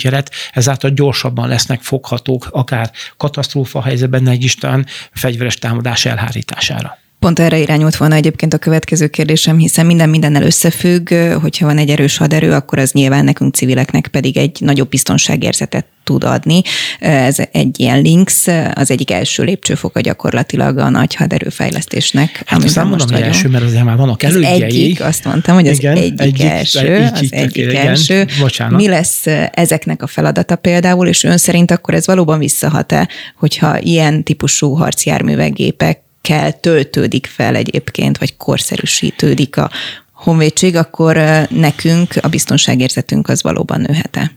ezáltal 0.54 0.90
gyorsabban 0.90 1.48
lesznek 1.48 1.82
foghatók, 1.82 2.48
akár 2.52 2.92
katasztrófa 3.18 3.82
helyzetben 3.82 4.28
egy 4.28 4.44
Isten 4.44 4.86
fegyveres 5.12 5.56
támadás 5.56 6.06
elhárítására. 6.06 6.97
Pont 7.20 7.40
erre 7.40 7.58
irányult 7.58 7.96
volna 7.96 8.16
egyébként 8.16 8.54
a 8.54 8.58
következő 8.58 9.08
kérdésem, 9.08 9.58
hiszen 9.58 9.86
minden 9.86 10.10
mindennel 10.10 10.44
összefügg, 10.44 11.14
hogyha 11.14 11.66
van 11.66 11.78
egy 11.78 11.90
erős 11.90 12.18
haderő, 12.18 12.52
akkor 12.52 12.80
az 12.80 12.92
nyilván 12.92 13.24
nekünk 13.24 13.56
civileknek 13.56 14.08
pedig 14.08 14.38
egy 14.38 14.58
nagyobb 14.60 14.90
biztonságérzetet 14.90 15.86
tud 16.04 16.24
adni. 16.24 16.62
Ez 17.00 17.38
egy 17.52 17.80
ilyen 17.80 18.02
links, 18.02 18.48
az 18.74 18.92
egyik 18.92 19.12
első 19.12 19.44
lépcsőfoka 19.44 20.00
gyakorlatilag 20.00 20.78
a 20.78 20.90
nagy 20.90 21.16
haderőfejlesztésnek. 21.16 22.44
Hát 22.46 22.64
azt 22.64 22.76
nem 22.76 22.88
mondom, 22.88 23.08
hogy 23.12 23.22
első, 23.22 23.48
mert 23.48 23.64
azért 23.64 23.84
már 23.84 23.98
vannak 23.98 24.24
elődjei. 24.24 24.54
Az 24.54 24.62
egyik, 24.62 25.02
azt 25.02 25.26
mondtam, 25.26 25.56
hogy 25.56 25.68
az 25.68 25.78
igen, 25.78 25.98
egyik, 25.98 26.22
egyik 26.22 26.44
első, 26.44 27.10
az 27.14 27.28
egyik 27.30 27.56
igen, 27.56 27.88
első. 27.88 28.28
Bocsánat. 28.40 28.80
Mi 28.80 28.88
lesz 28.88 29.26
ezeknek 29.52 30.02
a 30.04 30.08
feladata 30.08 30.56
például, 30.56 31.08
és 31.08 31.24
ön 31.24 31.38
szerint 31.38 31.72
akkor 31.72 31.94
ez 31.94 32.06
valóban 32.06 32.40
visszahat-e, 32.40 33.08
hogyha 33.36 33.80
ilyen 33.80 34.24
típusú 34.24 34.74
harcjárművegépek 34.74 36.06
kell 36.28 36.52
töltődik 36.52 37.26
fel 37.26 37.56
egyébként, 37.56 38.18
vagy 38.18 38.38
korszerűsítődik 38.38 39.58
a 39.58 39.70
honvédség, 40.12 40.76
akkor 40.76 41.18
nekünk 41.50 42.14
a 42.22 42.28
biztonságérzetünk 42.28 43.30
az 43.30 43.42
valóban 43.42 43.82
nőhet-e? 43.82 44.32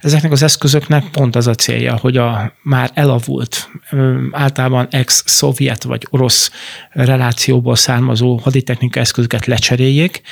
Ezeknek 0.00 0.32
az 0.32 0.42
eszközöknek 0.42 1.04
pont 1.10 1.36
az 1.36 1.46
a 1.46 1.54
célja, 1.54 1.96
hogy 1.96 2.16
a 2.16 2.52
már 2.62 2.90
elavult, 2.94 3.68
általában 4.30 4.86
ex-szovjet 4.90 5.82
vagy 5.82 6.06
orosz 6.10 6.50
relációból 6.90 7.76
származó 7.76 8.36
haditechnika 8.36 9.00
eszközöket 9.00 9.46
lecseréljék, 9.46 10.22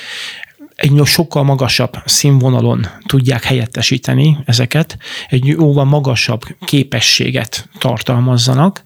egy 0.75 1.05
sokkal 1.05 1.43
magasabb 1.43 1.97
színvonalon 2.05 2.87
tudják 3.05 3.43
helyettesíteni 3.43 4.37
ezeket, 4.45 4.97
egy 5.27 5.45
jóval 5.45 5.85
magasabb 5.85 6.41
képességet 6.65 7.69
tartalmazzanak, 7.77 8.83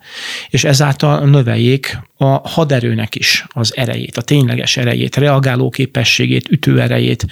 és 0.50 0.64
ezáltal 0.64 1.26
növeljék 1.26 2.00
a 2.18 2.50
haderőnek 2.50 3.16
is 3.16 3.46
az 3.48 3.78
erejét, 3.78 4.18
a 4.18 4.22
tényleges 4.22 4.78
erejét, 4.78 5.16
reagáló 5.16 5.70
képességét, 5.70 6.50
ütőerejét, 6.50 7.26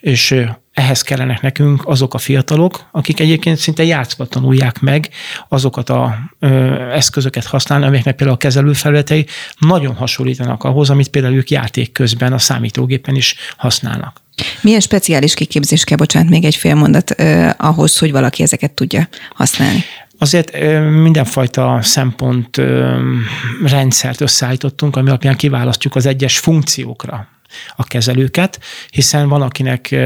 és 0.00 0.34
ehhez 0.74 1.02
kellenek 1.02 1.40
nekünk 1.40 1.82
azok 1.86 2.14
a 2.14 2.18
fiatalok, 2.18 2.88
akik 2.90 3.20
egyébként 3.20 3.56
szinte 3.56 3.84
játszva 3.84 4.26
tanulják 4.26 4.80
meg 4.80 5.08
azokat 5.48 5.90
az 5.90 6.10
eszközöket 6.92 7.44
használni, 7.44 7.84
amelyeknek 7.84 8.14
például 8.16 8.36
a 8.36 8.40
kezelőfelületei 8.40 9.26
nagyon 9.58 9.94
hasonlítanak 9.94 10.64
ahhoz, 10.64 10.90
amit 10.90 11.08
például 11.08 11.34
ők 11.34 11.50
játék 11.50 11.92
közben 11.92 12.32
a 12.32 12.38
számítógépen 12.38 13.14
is 13.14 13.34
használnak. 13.56 14.20
Milyen 14.60 14.80
speciális 14.80 15.34
kiképzés 15.34 15.84
kell, 15.84 15.96
bocsánat, 15.96 16.30
még 16.30 16.44
egy 16.44 16.56
fél 16.56 16.74
mondat 16.74 17.10
eh, 17.10 17.50
ahhoz, 17.56 17.98
hogy 17.98 18.12
valaki 18.12 18.42
ezeket 18.42 18.72
tudja 18.72 19.08
használni? 19.34 19.84
Azért 20.18 20.60
mindenfajta 21.02 21.78
szempont 21.82 22.56
rendszert 23.64 24.20
összeállítottunk, 24.20 24.96
ami 24.96 25.08
alapján 25.08 25.36
kiválasztjuk 25.36 25.94
az 25.96 26.06
egyes 26.06 26.38
funkciókra 26.38 27.28
a 27.76 27.84
kezelőket, 27.84 28.60
hiszen 28.90 29.28
van, 29.28 29.42
akinek 29.42 29.96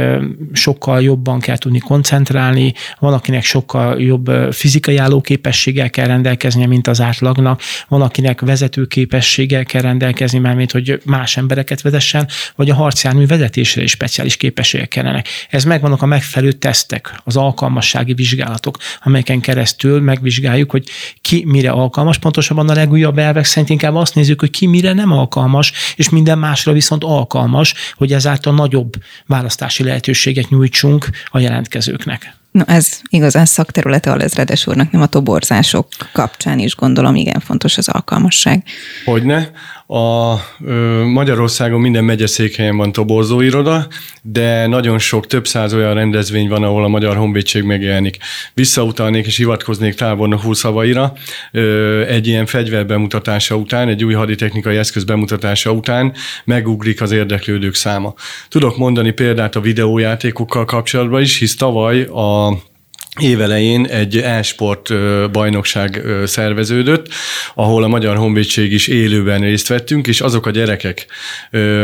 sokkal 0.53 1.03
jobban 1.03 1.41
kell 1.41 1.57
tudni 1.57 1.79
koncentrálni, 1.79 2.75
van, 2.99 3.13
akinek 3.13 3.45
sokkal 3.45 4.01
jobb 4.01 4.31
fizikai 4.53 4.97
állóképességgel 4.97 5.91
kell 5.91 6.07
rendelkeznie, 6.07 6.67
mint 6.67 6.87
az 6.87 7.01
átlagnak, 7.01 7.61
van, 7.89 8.03
akinek 8.03 8.41
vezető 8.41 8.85
képességgel 8.87 9.65
kell 9.65 9.83
rendelkezni, 9.83 10.39
mert 10.39 10.57
mint 10.57 10.73
hogy 10.73 11.01
más 11.05 11.37
embereket 11.37 11.83
vezessen, 11.83 12.29
vagy 12.57 12.71
a 12.71 12.75
harcjármű 12.75 13.27
vezetésre 13.27 13.83
is 13.83 13.91
speciális 13.91 14.37
képességek 14.37 14.89
kellenek. 14.89 15.29
Ez 15.51 15.65
megvannak 15.65 16.03
a 16.03 16.07
megfelelő 16.07 16.53
tesztek, 16.53 17.21
az 17.25 17.37
alkalmassági 17.37 18.15
vizsgálatok, 18.15 18.79
amelyeken 19.03 19.41
keresztül 19.41 20.01
megvizsgáljuk, 20.01 20.71
hogy 20.71 20.89
ki 21.21 21.45
mire 21.47 21.71
alkalmas, 21.71 22.19
pontosabban 22.19 22.69
a 22.69 22.75
legújabb 22.75 23.19
elvek 23.19 23.45
szerint 23.45 23.71
inkább 23.71 23.95
azt 23.95 24.15
nézzük, 24.15 24.41
hogy 24.41 24.51
ki 24.51 24.67
mire 24.67 24.93
nem 24.93 25.13
alkalmas, 25.13 25.73
és 25.97 26.09
minden 26.09 26.39
másra 26.39 26.73
viszont 26.73 27.05
alkalmas 27.05 27.33
alkalmas, 27.35 27.75
hogy 27.95 28.13
ezáltal 28.13 28.55
nagyobb 28.55 28.93
választási 29.27 29.85
lehetőséget 29.85 30.49
nyújtsunk 30.49 31.09
a 31.27 31.39
jelentkezőknek. 31.39 32.37
No, 32.51 32.63
ez 32.67 33.01
igazán 33.09 33.45
szakterülete 33.45 34.11
a 34.11 34.17
lezredes 34.17 34.67
úrnak, 34.67 34.91
nem 34.91 35.03
a 35.03 35.07
toborzások 35.07 35.87
kapcsán 36.13 36.59
is 36.59 36.75
gondolom, 36.75 37.15
igen 37.15 37.41
fontos 37.41 37.79
az 37.79 37.89
alkalmasság. 37.89 38.65
Hogyne. 39.05 39.51
A 39.87 40.35
Magyarországon 41.05 41.81
minden 41.81 42.05
megyeszékhelyen 42.05 42.77
van 42.77 42.93
toborzóiroda, 42.93 43.87
de 44.23 44.67
nagyon 44.67 44.99
sok, 44.99 45.27
több 45.27 45.47
száz 45.47 45.75
olyan 45.75 45.95
rendezvény 45.95 46.49
van, 46.49 46.63
ahol 46.63 46.85
a 46.85 46.89
Magyar 46.89 47.17
Honvédség 47.17 47.63
megjelenik. 47.63 48.17
Visszautalnék 48.55 49.27
és 49.27 49.37
hivatkoznék 49.37 49.95
tábornok 49.95 50.45
úr 50.45 50.57
szavaira. 50.57 51.13
Egy 52.09 52.27
ilyen 52.27 52.47
fegyver 52.47 52.87
bemutatása 52.87 53.57
után, 53.57 53.89
egy 53.89 54.05
új 54.05 54.15
haditechnikai 54.15 54.77
eszköz 54.77 55.05
bemutatása 55.05 55.73
után 55.73 56.13
megugrik 56.45 57.01
az 57.01 57.13
érdeklődők 57.13 57.75
száma. 57.75 58.15
Tudok 58.49 58.77
mondani 58.77 59.11
példát 59.11 59.57
a 59.57 59.61
videójátékokkal 59.61 60.65
kapcsolatban 60.65 61.21
is, 61.21 61.39
hisz 61.39 61.57
tavaly 61.57 62.03
a 62.03 62.59
évelején 63.21 63.87
egy 63.87 64.17
e-sport 64.17 64.93
bajnokság 65.31 66.03
szerveződött, 66.25 67.09
ahol 67.55 67.83
a 67.83 67.89
Magyar 67.89 68.17
Honvédség 68.17 68.73
is 68.73 68.89
élőben 68.89 69.41
részt 69.41 69.69
vettünk, 69.69 70.07
és 70.07 70.21
azok 70.21 70.47
a 70.47 70.51
gyerekek, 70.51 71.07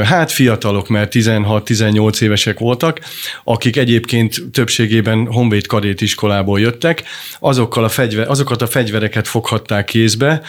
hát 0.05 0.33
fiatalok, 0.33 0.89
mert 0.89 1.13
16-18 1.15 2.21
évesek 2.21 2.59
voltak, 2.59 3.01
akik 3.45 3.77
egyébként 3.77 4.43
többségében 4.53 5.27
Honvéd 5.27 5.67
kadét 5.67 6.01
iskolából 6.01 6.61
jöttek, 6.61 7.03
azokkal 7.39 7.85
a 7.85 7.89
fegyver, 7.89 8.29
azokat 8.29 8.63
a 8.63 8.67
fegyvereket 8.67 9.29
foghatták 9.29 9.85
kézbe, 9.85 10.41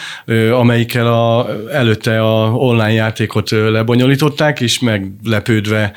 amelyikkel 0.52 1.06
a, 1.06 1.48
előtte 1.72 2.20
a 2.20 2.50
online 2.50 2.92
játékot 2.92 3.50
lebonyolították, 3.50 4.60
és 4.60 4.78
meglepődve 4.78 5.92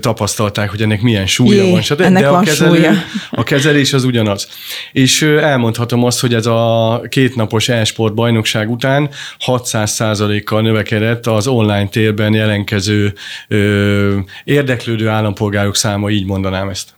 tapasztalták, 0.00 0.70
hogy 0.70 0.82
ennek 0.82 1.00
milyen 1.00 1.26
súlya 1.26 1.62
Jé, 1.62 1.70
van. 1.70 1.82
Stb. 1.82 2.00
ennek 2.00 2.22
De 2.22 2.28
a, 2.28 2.32
van 2.32 2.44
kezelő, 2.44 2.74
súlya. 2.74 2.92
a 3.30 3.42
kezelés 3.42 3.92
az 3.92 4.04
ugyanaz. 4.24 4.48
És 4.92 5.22
elmondhatom 5.22 6.04
azt, 6.04 6.20
hogy 6.20 6.34
ez 6.34 6.46
a 6.46 7.00
kétnapos 7.08 7.68
e-sport 7.68 8.14
bajnokság 8.14 8.70
után 8.70 9.10
600%-kal 9.46 10.62
növekedett 10.62 11.26
az 11.26 11.46
online 11.46 11.88
térben 11.88 12.34
jelenkező 12.34 13.14
ö, 13.48 14.18
érdeklődő 14.44 15.08
állampolgárok 15.08 15.76
száma, 15.76 16.10
így 16.10 16.26
mondanám 16.26 16.68
ezt. 16.68 16.88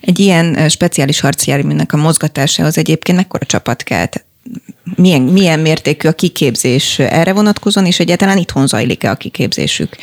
Egy 0.00 0.18
ilyen 0.18 0.68
speciális 0.68 1.20
harci 1.20 1.50
járműnek 1.50 1.92
a 1.92 1.96
mozgatásához 1.96 2.78
egyébként 2.78 3.18
mekkora 3.18 3.46
csapat 3.46 3.82
kell? 3.82 4.06
Milyen, 4.96 5.22
milyen 5.22 5.60
mértékű 5.60 6.08
a 6.08 6.12
kiképzés 6.12 6.98
erre 6.98 7.32
vonatkozóan, 7.32 7.86
és 7.86 8.00
egyáltalán 8.00 8.38
itthon 8.38 8.66
zajlik-e 8.66 9.10
a 9.10 9.14
kiképzésük? 9.14 9.96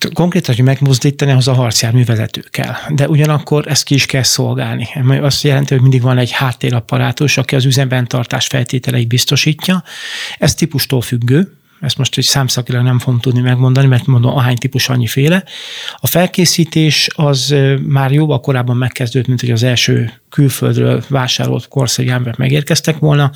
Hát 0.00 0.12
konkrétan, 0.12 0.54
hogy 0.54 0.64
megmozdítani, 0.64 1.32
az 1.32 1.48
a 1.48 1.52
harcjármű 1.52 2.04
vezető 2.04 2.44
kell. 2.50 2.74
De 2.88 3.08
ugyanakkor 3.08 3.68
ezt 3.68 3.84
ki 3.84 3.94
is 3.94 4.06
kell 4.06 4.22
szolgálni. 4.22 4.88
Ami 4.94 5.18
azt 5.18 5.42
jelenti, 5.42 5.72
hogy 5.72 5.82
mindig 5.82 6.02
van 6.02 6.18
egy 6.18 6.30
háttérapparátus, 6.30 7.36
aki 7.36 7.54
az 7.54 7.64
üzemben 7.64 8.08
tartás 8.08 8.46
feltételeit 8.46 9.08
biztosítja. 9.08 9.82
Ez 10.38 10.54
típustól 10.54 11.00
függő, 11.00 11.56
ezt 11.80 11.98
most 11.98 12.18
egy 12.18 12.24
számszakilag 12.24 12.82
nem 12.82 12.98
fogom 12.98 13.20
tudni 13.20 13.40
megmondani, 13.40 13.86
mert 13.86 14.06
mondom, 14.06 14.36
ahány 14.36 14.56
típus 14.56 14.88
annyiféle. 14.88 15.44
A 15.96 16.06
felkészítés 16.06 17.08
az 17.14 17.54
már 17.86 18.12
jóval 18.12 18.40
korábban 18.40 18.76
megkezdődött, 18.76 19.28
mint 19.28 19.40
hogy 19.40 19.50
az 19.50 19.62
első 19.62 20.12
külföldről 20.30 21.04
vásárolt 21.08 21.68
korszerű 21.68 22.08
járművek 22.08 22.36
megérkeztek 22.36 22.98
volna, 22.98 23.30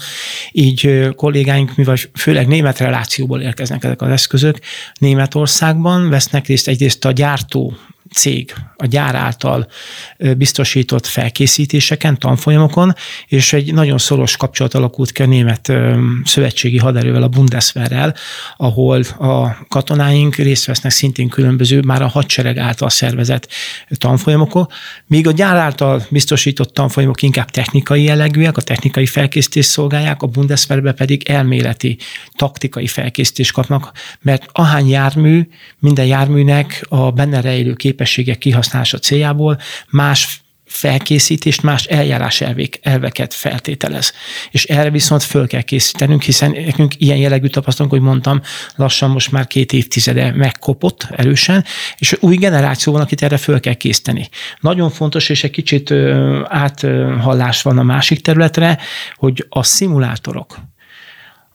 így 0.52 1.08
kollégáink, 1.16 1.76
mivel 1.76 1.96
főleg 2.14 2.46
német 2.46 2.78
relációból 2.78 3.40
érkeznek 3.40 3.84
ezek 3.84 4.02
az 4.02 4.10
eszközök, 4.10 4.58
Németországban 4.98 6.08
vesznek 6.08 6.46
részt 6.46 6.68
egyrészt 6.68 7.04
a 7.04 7.12
gyártó 7.12 7.76
cég 8.14 8.54
a 8.76 8.86
gyár 8.86 9.14
által 9.14 9.68
biztosított 10.36 11.06
felkészítéseken, 11.06 12.18
tanfolyamokon, 12.18 12.94
és 13.26 13.52
egy 13.52 13.74
nagyon 13.74 13.98
szoros 13.98 14.36
kapcsolat 14.36 14.74
alakult 14.74 15.12
ki 15.12 15.22
a 15.22 15.26
német 15.26 15.72
szövetségi 16.24 16.78
haderővel, 16.78 17.22
a 17.22 17.28
Bundeswehrrel, 17.28 18.14
ahol 18.56 19.02
a 19.18 19.66
katonáink 19.68 20.34
részt 20.34 20.64
vesznek 20.64 20.92
szintén 20.92 21.28
különböző, 21.28 21.80
már 21.80 22.02
a 22.02 22.06
hadsereg 22.06 22.56
által 22.56 22.90
szervezett 22.90 23.48
tanfolyamokon, 23.90 24.68
míg 25.06 25.26
a 25.26 25.32
gyár 25.32 25.56
által 25.56 26.06
biztosított 26.10 26.74
tanfolyamok 26.74 27.22
inkább 27.22 27.50
technikai 27.50 28.02
jellegűek, 28.02 28.56
a 28.56 28.62
technikai 28.62 29.06
felkészítést 29.06 29.68
szolgálják, 29.68 30.22
a 30.22 30.26
Bundeswehrbe 30.26 30.92
pedig 30.92 31.28
elméleti, 31.28 31.98
taktikai 32.36 32.86
felkészítést 32.86 33.52
kapnak, 33.52 33.92
mert 34.20 34.46
ahány 34.52 34.88
jármű, 34.88 35.48
minden 35.78 36.06
járműnek 36.06 36.86
a 36.88 37.10
benne 37.10 37.40
rejlő 37.40 37.72
képességek 37.98 38.38
kihasználása 38.38 38.98
céljából 38.98 39.58
más 39.90 40.40
felkészítést, 40.64 41.62
más 41.62 41.84
eljárás 41.84 42.40
elvék, 42.40 42.78
elveket 42.82 43.34
feltételez. 43.34 44.12
És 44.50 44.64
erre 44.64 44.90
viszont 44.90 45.22
föl 45.22 45.46
kell 45.46 45.60
készítenünk, 45.60 46.22
hiszen 46.22 46.50
nekünk 46.50 46.94
ilyen 46.98 47.16
jellegű 47.16 47.46
tapasztalunk, 47.46 47.94
hogy 47.94 48.02
mondtam, 48.02 48.40
lassan 48.76 49.10
most 49.10 49.32
már 49.32 49.46
két 49.46 49.72
évtizede 49.72 50.32
megkopott 50.32 51.06
erősen, 51.10 51.64
és 51.98 52.16
új 52.20 52.36
generáció 52.36 52.92
van, 52.92 53.02
akit 53.02 53.22
erre 53.22 53.36
föl 53.36 53.60
kell 53.60 53.74
készíteni. 53.74 54.28
Nagyon 54.60 54.90
fontos, 54.90 55.28
és 55.28 55.44
egy 55.44 55.50
kicsit 55.50 55.90
áthallás 56.44 57.62
van 57.62 57.78
a 57.78 57.82
másik 57.82 58.20
területre, 58.20 58.78
hogy 59.16 59.46
a 59.48 59.62
szimulátorok, 59.62 60.58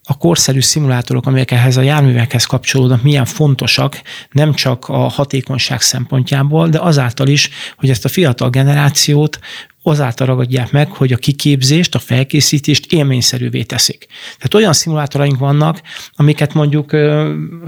a 0.03 0.17
korszerű 0.17 0.59
szimulátorok, 0.59 1.25
amelyek 1.25 1.51
ehhez 1.51 1.77
a 1.77 1.81
járművekhez 1.81 2.45
kapcsolódnak, 2.45 3.03
milyen 3.03 3.25
fontosak, 3.25 4.01
nem 4.31 4.53
csak 4.53 4.87
a 4.87 4.97
hatékonyság 4.97 5.81
szempontjából, 5.81 6.69
de 6.69 6.79
azáltal 6.79 7.27
is, 7.27 7.49
hogy 7.77 7.89
ezt 7.89 8.05
a 8.05 8.09
fiatal 8.09 8.49
generációt 8.49 9.39
azáltal 9.83 10.27
ragadják 10.27 10.71
meg, 10.71 10.91
hogy 10.91 11.13
a 11.13 11.17
kiképzést, 11.17 11.95
a 11.95 11.99
felkészítést 11.99 12.91
élményszerűvé 12.91 13.63
teszik. 13.63 14.07
Tehát 14.37 14.53
olyan 14.53 14.73
szimulátoraink 14.73 15.39
vannak, 15.39 15.81
amiket 16.15 16.53
mondjuk 16.53 16.91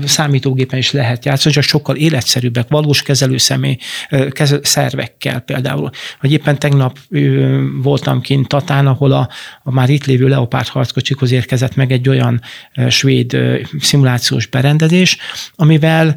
számítógépen 0.06 0.80
is 0.80 0.92
lehet 0.92 1.26
játszani, 1.26 1.54
csak 1.54 1.64
sokkal 1.64 1.96
életszerűbbek, 1.96 2.68
valós 2.70 3.02
kezelőszemély, 3.02 3.78
ö, 4.10 4.28
kezel, 4.28 4.60
szervekkel 4.64 5.40
például. 5.40 5.90
Vagy 6.22 6.32
éppen 6.32 6.60
tegnap 6.60 7.00
voltam 7.82 8.22
kint 8.22 8.48
Tatán, 8.48 8.88
ahol 8.88 9.12
a, 9.12 9.30
a 9.64 9.72
már 9.72 9.90
itt 9.90 10.06
lévő 10.06 10.28
Leopard 10.28 10.68
harckocsikhoz 10.68 11.32
érkezett 11.32 11.76
meg 11.76 11.92
egy 11.92 12.10
olyan 12.10 12.42
svéd 12.90 13.38
szimulációs 13.80 14.46
berendezés, 14.48 15.18
amivel 15.56 16.16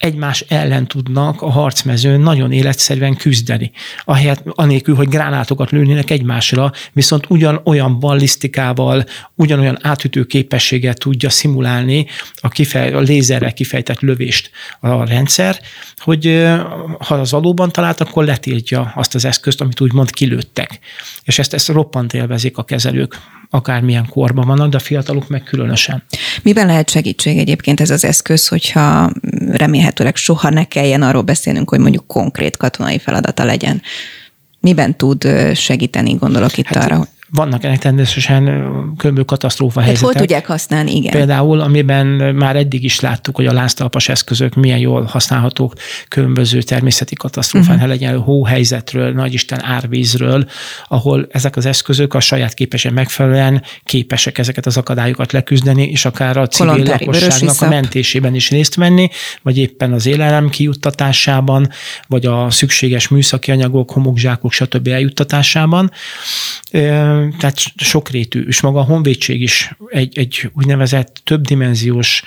egymás 0.00 0.44
ellen 0.48 0.86
tudnak 0.86 1.42
a 1.42 1.50
harcmezőn 1.50 2.20
nagyon 2.20 2.52
életszerűen 2.52 3.16
küzdeni. 3.16 3.70
Ahelyett, 4.04 4.42
anélkül, 4.44 4.94
hogy 4.94 5.08
gránátokat 5.08 5.70
lőnének 5.70 6.10
egymásra, 6.10 6.72
viszont 6.92 7.24
ugyanolyan 7.28 7.98
ballisztikával, 7.98 9.04
ugyanolyan 9.34 9.78
átütő 9.82 10.24
képességgel 10.24 10.94
tudja 10.94 11.30
szimulálni 11.30 12.06
a, 12.34 12.48
kifej, 12.48 12.92
a 12.92 13.00
lézerrel 13.00 13.52
kifejtett 13.52 14.00
lövést 14.00 14.50
a 14.80 15.04
rendszer, 15.04 15.60
hogy 15.96 16.48
ha 16.98 17.14
az 17.14 17.30
valóban 17.30 17.72
talált, 17.72 18.00
akkor 18.00 18.24
letiltja 18.24 18.92
azt 18.94 19.14
az 19.14 19.24
eszközt, 19.24 19.60
amit 19.60 19.80
úgymond 19.80 20.10
kilőttek. 20.10 20.78
És 21.24 21.38
ezt, 21.38 21.54
ezt 21.54 21.68
roppant 21.68 22.14
élvezik 22.14 22.58
a 22.58 22.64
kezelők, 22.64 23.18
akármilyen 23.50 24.08
korban 24.08 24.46
vannak, 24.46 24.70
de 24.70 24.76
a 24.76 24.80
fiatalok 24.80 25.28
meg 25.28 25.42
különösen. 25.42 26.02
Miben 26.42 26.66
lehet 26.66 26.90
segítség 26.90 27.38
egyébként 27.38 27.80
ez 27.80 27.90
az 27.90 28.04
eszköz, 28.04 28.48
hogyha 28.48 29.10
remélhetőleg 29.50 30.16
soha 30.16 30.50
ne 30.50 30.64
kelljen 30.64 31.02
arról 31.02 31.22
beszélnünk, 31.22 31.70
hogy 31.70 31.78
mondjuk 31.78 32.06
konkrét 32.06 32.56
katonai 32.56 32.98
feladata 32.98 33.44
legyen? 33.44 33.82
Miben 34.60 34.96
tud 34.96 35.28
segíteni, 35.54 36.12
gondolok 36.12 36.58
itt 36.58 36.66
hát, 36.66 36.84
arra, 36.84 37.06
Vannak 37.32 37.64
ennek 37.64 37.78
természetesen 37.78 38.44
különböző 38.96 39.26
katasztrófa 39.26 39.80
hát 39.80 39.88
helyzetek. 39.88 40.12
hol 40.12 40.20
tudják 40.20 40.46
használni, 40.46 40.94
igen. 40.96 41.12
Például, 41.12 41.60
amiben 41.60 42.06
már 42.34 42.56
eddig 42.56 42.84
is 42.84 43.00
láttuk, 43.00 43.36
hogy 43.36 43.46
a 43.46 43.52
láztalpas 43.52 44.08
eszközök 44.08 44.54
milyen 44.54 44.78
jól 44.78 45.02
használhatók 45.02 45.74
különböző 46.08 46.62
természeti 46.62 47.14
katasztrófán, 47.14 47.74
uh-huh. 47.74 47.88
legyen 47.88 48.18
hóhelyzetről, 48.18 49.12
nagyisten 49.12 49.64
árvízről, 49.64 50.48
ahol 50.88 51.26
ezek 51.30 51.56
az 51.56 51.66
eszközök 51.66 52.14
a 52.14 52.20
saját 52.20 52.54
képesen 52.54 52.92
megfelelően 52.92 53.62
képesek 53.84 54.38
ezeket 54.38 54.66
az 54.66 54.76
akadályokat 54.76 55.32
leküzdeni, 55.32 55.82
és 55.82 56.04
akár 56.04 56.36
a 56.36 56.46
civil 56.46 56.72
Kolontári 56.72 57.04
lakosságnak 57.04 57.60
a 57.60 57.68
mentésében 57.68 58.34
is 58.34 58.50
részt 58.50 58.74
venni, 58.74 59.08
vagy 59.42 59.58
éppen 59.58 59.92
az 59.92 60.06
élelem 60.06 60.48
kijuttatásában, 60.48 61.68
vagy 62.06 62.26
a 62.26 62.50
szükséges 62.50 63.08
műszaki 63.08 63.50
anyagok, 63.50 63.90
homokzsákok, 63.90 64.52
stb. 64.52 64.88
eljuttatásában. 64.88 65.90
Tehát 67.38 67.58
sokrétű, 67.76 68.42
és 68.42 68.60
maga 68.60 68.80
a 68.80 68.84
honvédség 68.84 69.42
is 69.42 69.76
egy, 69.88 70.18
egy 70.18 70.50
úgynevezett 70.54 71.20
többdimenziós 71.24 72.22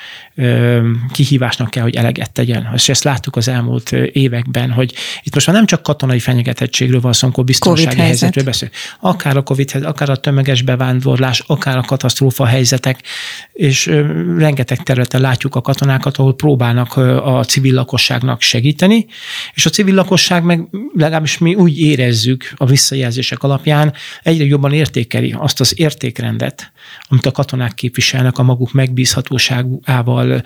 kihívásnak 1.12 1.70
kell, 1.70 1.84
hogy 1.84 1.96
eleget 1.96 2.32
tegyen. 2.32 2.72
És 2.74 2.90
ezt 2.90 3.04
láttuk 3.04 3.36
az 3.36 3.48
elmúlt 3.48 3.92
években, 3.92 4.72
hogy 4.72 4.94
itt 5.24 5.34
most 5.34 5.48
már 5.48 5.56
nem 5.56 5.66
csak 5.66 5.84
katonai 5.84 6.20
fenyegetettségről 6.20 7.02
van 7.02 7.14
szó, 7.14 7.26
amikor 7.26 7.44
biztonsági 7.44 7.88
Covid 7.88 8.04
helyzet. 8.04 8.20
helyzetről 8.20 8.44
beszélünk. 8.44 8.78
Akár 9.00 9.38
a 9.38 9.42
Covid 9.42 9.72
akár 9.84 10.10
a 10.10 10.16
tömeges 10.16 10.62
bevándorlás, 10.62 11.44
akár 11.48 11.78
a 11.78 11.82
katasztrófa 11.82 12.46
helyzetek, 12.46 13.04
és 13.54 13.86
rengeteg 14.38 14.84
területen 14.84 15.22
látjuk 15.22 15.56
a 15.56 15.62
katonákat, 15.62 16.18
ahol 16.18 16.36
próbálnak 16.36 16.98
a 16.98 17.44
civil 17.44 17.74
lakosságnak 17.74 18.42
segíteni, 18.42 19.06
és 19.54 19.66
a 19.66 19.70
civil 19.70 19.94
lakosság 19.94 20.44
meg 20.44 20.68
legalábbis 20.96 21.38
mi 21.38 21.56
úgy 21.56 21.80
érezzük 21.80 22.54
a 22.56 22.66
visszajelzések 22.66 23.44
alapján, 23.44 23.94
egyre 24.24 24.46
jobban 24.46 24.72
értékeli 24.84 25.36
azt 25.38 25.60
az 25.60 25.80
értékrendet, 25.80 26.72
amit 27.10 27.26
a 27.26 27.32
katonák 27.32 27.74
képviselnek 27.74 28.38
a 28.38 28.44
maguk 28.44 28.72
megbízhatóságával, 28.72 30.42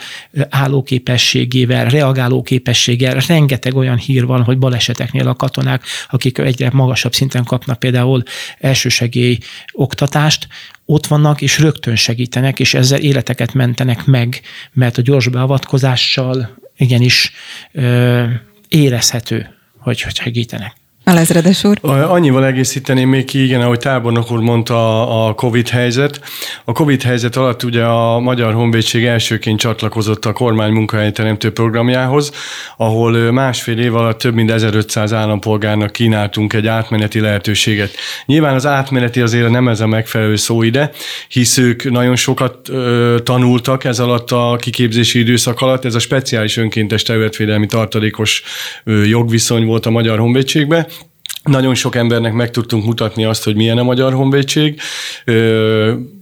állóképességével, 0.49 1.85
reagálóképességgel. 1.85 3.19
Rengeteg 3.27 3.75
olyan 3.75 3.97
hír 3.97 4.25
van, 4.25 4.43
hogy 4.43 4.57
baleseteknél 4.57 5.27
a 5.27 5.35
katonák, 5.35 5.83
akik 6.09 6.37
egyre 6.37 6.69
magasabb 6.73 7.13
szinten 7.13 7.43
kapnak 7.43 7.79
például 7.79 8.23
elsősegély 8.59 9.37
oktatást, 9.71 10.47
ott 10.85 11.07
vannak, 11.07 11.41
és 11.41 11.59
rögtön 11.59 11.95
segítenek, 11.95 12.59
és 12.59 12.73
ezzel 12.73 12.99
életeket 12.99 13.53
mentenek 13.53 14.05
meg, 14.05 14.41
mert 14.73 14.97
a 14.97 15.01
gyors 15.01 15.27
beavatkozással 15.27 16.57
igenis 16.77 17.31
ö, 17.71 18.23
érezhető, 18.67 19.49
hogy, 19.77 20.01
hogy 20.01 20.15
segítenek. 20.15 20.75
Alezredes 21.07 21.63
úr? 21.63 21.77
Annyival 21.81 22.45
egészíteném 22.45 23.09
még 23.09 23.25
ki, 23.25 23.43
igen, 23.43 23.61
ahogy 23.61 23.79
tábornok 23.79 24.31
úr 24.31 24.39
mondta 24.39 25.25
a 25.27 25.33
Covid 25.33 25.67
helyzet. 25.67 26.19
A 26.65 26.71
Covid 26.71 27.01
helyzet 27.01 27.35
alatt 27.35 27.63
ugye 27.63 27.83
a 27.83 28.19
Magyar 28.19 28.53
Honvédség 28.53 29.05
elsőként 29.05 29.59
csatlakozott 29.59 30.25
a 30.25 30.33
kormány 30.33 30.71
munkahelyteremtő 30.71 31.51
programjához, 31.51 32.31
ahol 32.77 33.31
másfél 33.31 33.79
év 33.79 33.95
alatt 33.95 34.17
több 34.19 34.33
mint 34.33 34.51
1500 34.51 35.13
állampolgárnak 35.13 35.91
kínáltunk 35.91 36.53
egy 36.53 36.67
átmeneti 36.67 37.19
lehetőséget. 37.19 37.95
Nyilván 38.25 38.55
az 38.55 38.65
átmeneti 38.65 39.21
azért 39.21 39.49
nem 39.49 39.67
ez 39.67 39.79
a 39.79 39.87
megfelelő 39.87 40.35
szó 40.35 40.63
ide, 40.63 40.91
hisz 41.27 41.57
ők 41.57 41.91
nagyon 41.91 42.15
sokat 42.15 42.69
ö, 42.69 43.17
tanultak 43.23 43.83
ez 43.83 43.99
alatt 43.99 44.31
a 44.31 44.57
kiképzési 44.61 45.19
időszak 45.19 45.61
alatt. 45.61 45.85
Ez 45.85 45.95
a 45.95 45.99
speciális 45.99 46.57
önkéntes 46.57 47.03
területvédelmi 47.03 47.65
tartalékos 47.65 48.43
ö, 48.83 49.03
jogviszony 49.03 49.65
volt 49.65 49.85
a 49.85 49.89
Magyar 49.89 50.19
Honvédségben, 50.19 50.87
nagyon 51.47 51.75
sok 51.75 51.95
embernek 51.95 52.33
meg 52.33 52.51
tudtunk 52.51 52.85
mutatni 52.85 53.25
azt, 53.25 53.43
hogy 53.43 53.55
milyen 53.55 53.77
a 53.77 53.83
Magyar 53.83 54.13
Honvédség. 54.13 54.79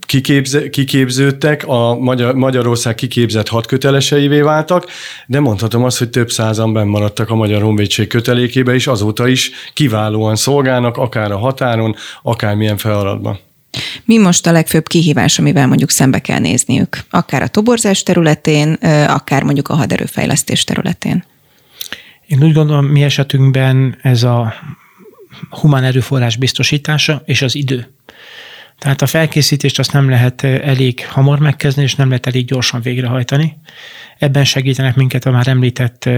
Kiképze, 0.00 0.70
kiképződtek, 0.70 1.66
a 1.66 1.94
Magyar, 1.94 2.34
Magyarország 2.34 2.94
kiképzett 2.94 3.48
hat 3.48 3.66
köteleseivé 3.66 4.40
váltak, 4.40 4.86
de 5.26 5.40
mondhatom 5.40 5.84
azt, 5.84 5.98
hogy 5.98 6.10
több 6.10 6.30
százan 6.30 6.72
benn 6.72 6.88
maradtak 6.88 7.30
a 7.30 7.34
Magyar 7.34 7.62
Honvédség 7.62 8.06
kötelékébe, 8.06 8.74
és 8.74 8.86
azóta 8.86 9.28
is 9.28 9.50
kiválóan 9.74 10.36
szolgálnak, 10.36 10.96
akár 10.96 11.30
a 11.30 11.38
határon, 11.38 11.96
akár 12.22 12.54
milyen 12.54 12.76
feladatban. 12.76 13.38
Mi 14.04 14.18
most 14.18 14.46
a 14.46 14.52
legfőbb 14.52 14.86
kihívás, 14.86 15.38
amivel 15.38 15.66
mondjuk 15.66 15.90
szembe 15.90 16.18
kell 16.18 16.38
nézniük? 16.38 16.98
Akár 17.10 17.42
a 17.42 17.48
toborzás 17.48 18.02
területén, 18.02 18.72
akár 19.08 19.42
mondjuk 19.42 19.68
a 19.68 19.74
haderőfejlesztés 19.74 20.64
területén? 20.64 21.24
Én 22.26 22.42
úgy 22.42 22.52
gondolom, 22.52 22.86
mi 22.86 23.02
esetünkben 23.02 23.98
ez 24.02 24.22
a 24.22 24.54
humán 25.50 25.84
erőforrás 25.84 26.36
biztosítása 26.36 27.22
és 27.24 27.42
az 27.42 27.54
idő. 27.54 27.94
Tehát 28.78 29.02
a 29.02 29.06
felkészítést 29.06 29.78
azt 29.78 29.92
nem 29.92 30.08
lehet 30.08 30.44
elég 30.44 31.06
hamar 31.06 31.38
megkezdeni, 31.38 31.86
és 31.86 31.94
nem 31.94 32.08
lehet 32.08 32.26
elég 32.26 32.46
gyorsan 32.46 32.80
végrehajtani. 32.80 33.58
Ebben 34.18 34.44
segítenek 34.44 34.94
minket 34.94 35.26
a 35.26 35.30
már 35.30 35.48
említett 35.48 36.08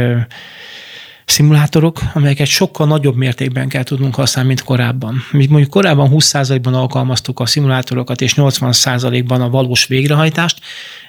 szimulátorok, 1.24 2.00
amelyeket 2.14 2.46
sokkal 2.46 2.87
nagyobb 2.87 3.16
mértékben 3.16 3.68
kell 3.68 3.83
tudnunk 3.83 4.14
használni, 4.14 4.48
mint 4.48 4.62
korábban. 4.62 5.22
Mi 5.31 5.46
mondjuk 5.46 5.70
korábban 5.70 6.11
20%-ban 6.12 6.74
alkalmaztuk 6.74 7.40
a 7.40 7.46
szimulátorokat, 7.46 8.20
és 8.20 8.35
80%-ban 8.37 9.40
a 9.40 9.50
valós 9.50 9.87
végrehajtást, 9.87 10.61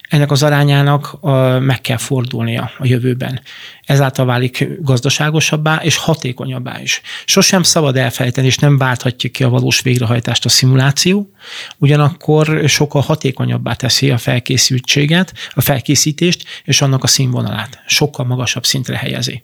ennek 0.09 0.31
az 0.31 0.43
arányának 0.43 1.17
meg 1.59 1.81
kell 1.81 1.97
fordulnia 1.97 2.71
a 2.77 2.85
jövőben. 2.85 3.41
Ezáltal 3.85 4.25
válik 4.25 4.67
gazdaságosabbá 4.79 5.75
és 5.75 5.97
hatékonyabbá 5.97 6.81
is. 6.81 7.01
Sosem 7.25 7.63
szabad 7.63 7.97
elfelejteni, 7.97 8.47
és 8.47 8.57
nem 8.57 8.77
válthatja 8.77 9.29
ki 9.29 9.43
a 9.43 9.49
valós 9.49 9.81
végrehajtást 9.81 10.45
a 10.45 10.49
szimuláció, 10.49 11.29
ugyanakkor 11.77 12.63
sokkal 12.67 13.01
hatékonyabbá 13.01 13.73
teszi 13.73 14.11
a 14.11 14.17
felkészültséget, 14.17 15.33
a 15.53 15.61
felkészítést 15.61 16.43
és 16.63 16.81
annak 16.81 17.03
a 17.03 17.07
színvonalát. 17.07 17.83
Sokkal 17.87 18.25
magasabb 18.25 18.65
szintre 18.65 18.97
helyezi. 18.97 19.43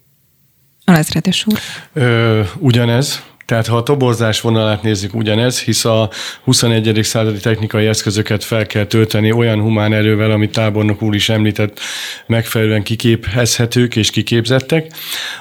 Alezredes 0.86 1.46
úr. 1.46 1.60
Ö, 1.94 2.42
ugyanez, 2.58 3.24
tehát 3.46 3.68
ha 3.68 3.78
a 3.78 3.84
toborzás 3.84 4.42
vonalát 4.42 4.84
nézzük 4.84 5.16
ugyanez, 5.16 5.62
hisz 5.62 5.86
a 5.86 6.10
21. 6.44 7.00
századi 7.04 7.40
technikai 7.40 7.86
eszközöket 7.86 8.44
fel 8.44 8.66
kell 8.66 8.86
tölteni 8.86 9.32
olyan 9.32 9.62
humán 9.62 9.94
erővel, 9.94 10.32
amit 10.32 10.52
tábornok 10.52 11.02
úr 11.02 11.16
is 11.16 11.30
említett, 11.30 11.80
megfelelően 12.28 12.84
kiképezhetők 12.84 13.96
és 13.96 14.10
kiképzettek. 14.10 14.92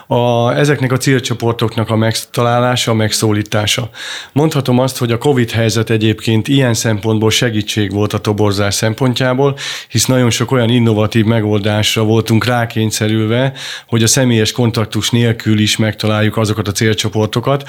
A, 0.06 0.52
ezeknek 0.52 0.92
a 0.92 0.96
célcsoportoknak 0.96 1.90
a 1.90 1.96
megtalálása, 1.96 2.90
a 2.90 2.94
megszólítása. 2.94 3.90
Mondhatom 4.32 4.78
azt, 4.78 4.98
hogy 4.98 5.12
a 5.12 5.18
COVID 5.18 5.50
helyzet 5.50 5.90
egyébként 5.90 6.48
ilyen 6.48 6.74
szempontból 6.74 7.30
segítség 7.30 7.92
volt 7.92 8.12
a 8.12 8.18
toborzás 8.18 8.74
szempontjából, 8.74 9.56
hisz 9.88 10.06
nagyon 10.06 10.30
sok 10.30 10.50
olyan 10.50 10.68
innovatív 10.68 11.24
megoldásra 11.24 12.02
voltunk 12.02 12.44
rákényszerülve, 12.44 13.52
hogy 13.86 14.02
a 14.02 14.06
személyes 14.06 14.52
kontaktus 14.52 15.10
nélkül 15.10 15.58
is 15.58 15.76
megtaláljuk 15.76 16.36
azokat 16.36 16.68
a 16.68 16.72
célcsoportokat, 16.72 17.64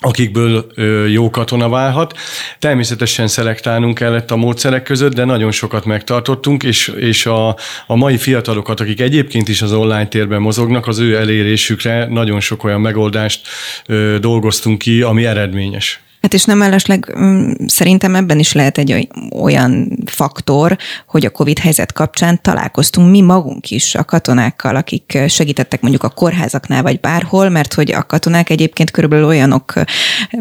akikből 0.00 0.66
jó 1.08 1.30
katona 1.30 1.68
válhat. 1.68 2.18
Természetesen 2.58 3.28
szelektálnunk 3.28 3.94
kellett 3.94 4.30
a 4.30 4.36
módszerek 4.36 4.82
között, 4.82 5.14
de 5.14 5.24
nagyon 5.24 5.50
sokat 5.50 5.84
megtartottunk, 5.84 6.62
és, 6.62 6.88
és 6.88 7.26
a, 7.26 7.48
a 7.86 7.96
mai 7.96 8.18
fiatalokat, 8.18 8.80
akik 8.80 9.00
egyébként 9.00 9.48
is 9.48 9.62
az 9.62 9.72
online 9.72 10.08
térben 10.08 10.40
mozognak, 10.40 10.86
az 10.86 10.98
ő 10.98 11.16
elérésükre 11.16 12.06
nagyon 12.06 12.40
sok 12.40 12.64
olyan 12.64 12.80
megoldást 12.80 13.48
ö, 13.86 14.16
dolgoztunk 14.20 14.78
ki, 14.78 15.02
ami 15.02 15.26
eredményes. 15.26 16.00
Hát 16.20 16.34
és 16.34 16.44
nem 16.44 16.58
mellesleg 16.58 17.14
mm, 17.18 17.50
szerintem 17.66 18.14
ebben 18.14 18.38
is 18.38 18.52
lehet 18.52 18.78
egy 18.78 19.08
olyan 19.32 19.98
faktor, 20.04 20.76
hogy 21.06 21.24
a 21.24 21.30
COVID 21.30 21.58
helyzet 21.58 21.92
kapcsán 21.92 22.42
találkoztunk 22.42 23.10
mi 23.10 23.20
magunk 23.20 23.70
is 23.70 23.94
a 23.94 24.04
katonákkal, 24.04 24.76
akik 24.76 25.18
segítettek 25.28 25.80
mondjuk 25.80 26.02
a 26.02 26.08
kórházaknál 26.08 26.82
vagy 26.82 27.00
bárhol, 27.00 27.48
mert 27.48 27.74
hogy 27.74 27.92
a 27.92 28.02
katonák 28.02 28.50
egyébként 28.50 28.90
körülbelül 28.90 29.26
olyanok 29.26 29.72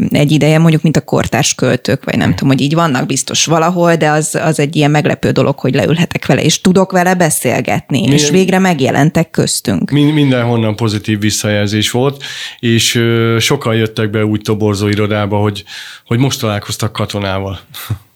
egy 0.10 0.32
ideje, 0.32 0.58
mondjuk, 0.58 0.82
mint 0.82 0.98
a 0.98 1.02
kortárs 1.02 1.56
költők, 1.56 2.04
vagy 2.04 2.18
nem 2.18 2.36
tudom, 2.36 2.50
hogy 2.50 2.62
így 2.62 2.74
vannak 2.74 3.06
biztos 3.06 3.46
valahol, 3.46 3.96
de 3.96 4.10
az, 4.10 4.36
az 4.42 4.60
egy 4.60 4.76
ilyen 4.76 4.92
meglepő 4.92 5.32
dolog, 5.32 5.60
hogy 5.60 5.74
leülhetek 5.74 6.26
vele, 6.26 6.44
és 6.44 6.62
tudok 6.62 6.92
vele 6.92 7.14
beszélgetni, 7.14 8.08
Mi, 8.08 8.14
és 8.14 8.30
végre 8.30 8.60
megjelentek 8.60 9.30
köztünk. 9.30 9.92
Mindenhonnan 9.92 10.76
pozitív 10.76 11.20
visszajelzés 11.20 11.92
volt, 11.92 12.24
és 12.60 13.04
sokan 13.40 13.76
jöttek 13.76 14.10
be 14.10 14.26
úgy 14.26 14.42
toborzó 14.42 14.88
irodába, 14.88 15.38
hogy 15.38 15.64
hogy 16.06 16.18
most 16.18 16.40
találkoztak 16.40 16.94
katonával. 16.94 17.60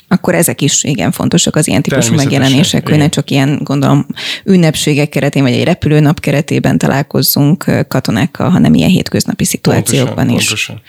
Akkor 0.08 0.36
ezek 0.36 0.62
is 0.62 0.84
igen 0.84 1.12
fontosak 1.12 1.56
az 1.56 1.68
ilyen 1.68 1.82
típusú 1.82 2.14
megjelenések, 2.14 2.90
hogy 2.90 2.98
ne 2.98 3.10
csak 3.10 3.30
ilyen, 3.32 3.60
gondolom, 3.64 4.06
ünnepségek 4.44 5.10
keretén, 5.10 5.44
vagy 5.44 5.52
egy 5.52 5.64
repülőnap 5.64 6.20
keretében 6.20 6.78
találkozzunk 6.78 7.66
katonákkal, 7.88 8.50
hanem 8.50 8.74
ilyen 8.74 8.90
hétköznapi 8.90 9.46
szituációkban 9.46 10.16
pontosan, 10.16 10.38
is. 10.38 10.66
Pontosan. 10.66 10.82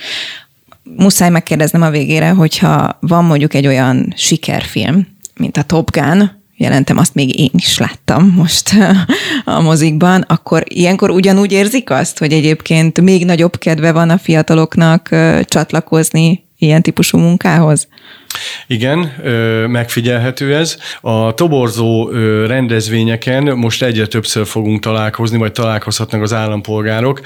Muszáj 0.96 1.30
megkérdeznem 1.30 1.82
a 1.82 1.90
végére, 1.90 2.28
hogyha 2.28 2.98
van 3.00 3.24
mondjuk 3.24 3.54
egy 3.54 3.66
olyan 3.66 4.12
sikerfilm, 4.16 5.06
mint 5.36 5.56
a 5.56 5.62
Top 5.62 5.90
Gun, 5.90 6.42
jelentem, 6.56 6.98
azt 6.98 7.14
még 7.14 7.38
én 7.38 7.50
is 7.52 7.78
láttam 7.78 8.32
most 8.36 8.70
a 9.44 9.60
mozikban, 9.60 10.20
akkor 10.20 10.62
ilyenkor 10.64 11.10
ugyanúgy 11.10 11.52
érzik 11.52 11.90
azt, 11.90 12.18
hogy 12.18 12.32
egyébként 12.32 13.00
még 13.00 13.24
nagyobb 13.24 13.58
kedve 13.58 13.92
van 13.92 14.10
a 14.10 14.18
fiataloknak 14.18 15.08
csatlakozni 15.44 16.44
ilyen 16.64 16.82
típusú 16.82 17.18
munkához? 17.18 17.88
Igen, 18.66 18.98
megfigyelhető 19.68 20.54
ez. 20.54 20.76
A 21.00 21.34
toborzó 21.34 22.08
rendezvényeken 22.46 23.42
most 23.42 23.82
egyre 23.82 24.06
többször 24.06 24.46
fogunk 24.46 24.80
találkozni, 24.80 25.38
vagy 25.38 25.52
találkozhatnak 25.52 26.22
az 26.22 26.32
állampolgárok 26.32 27.20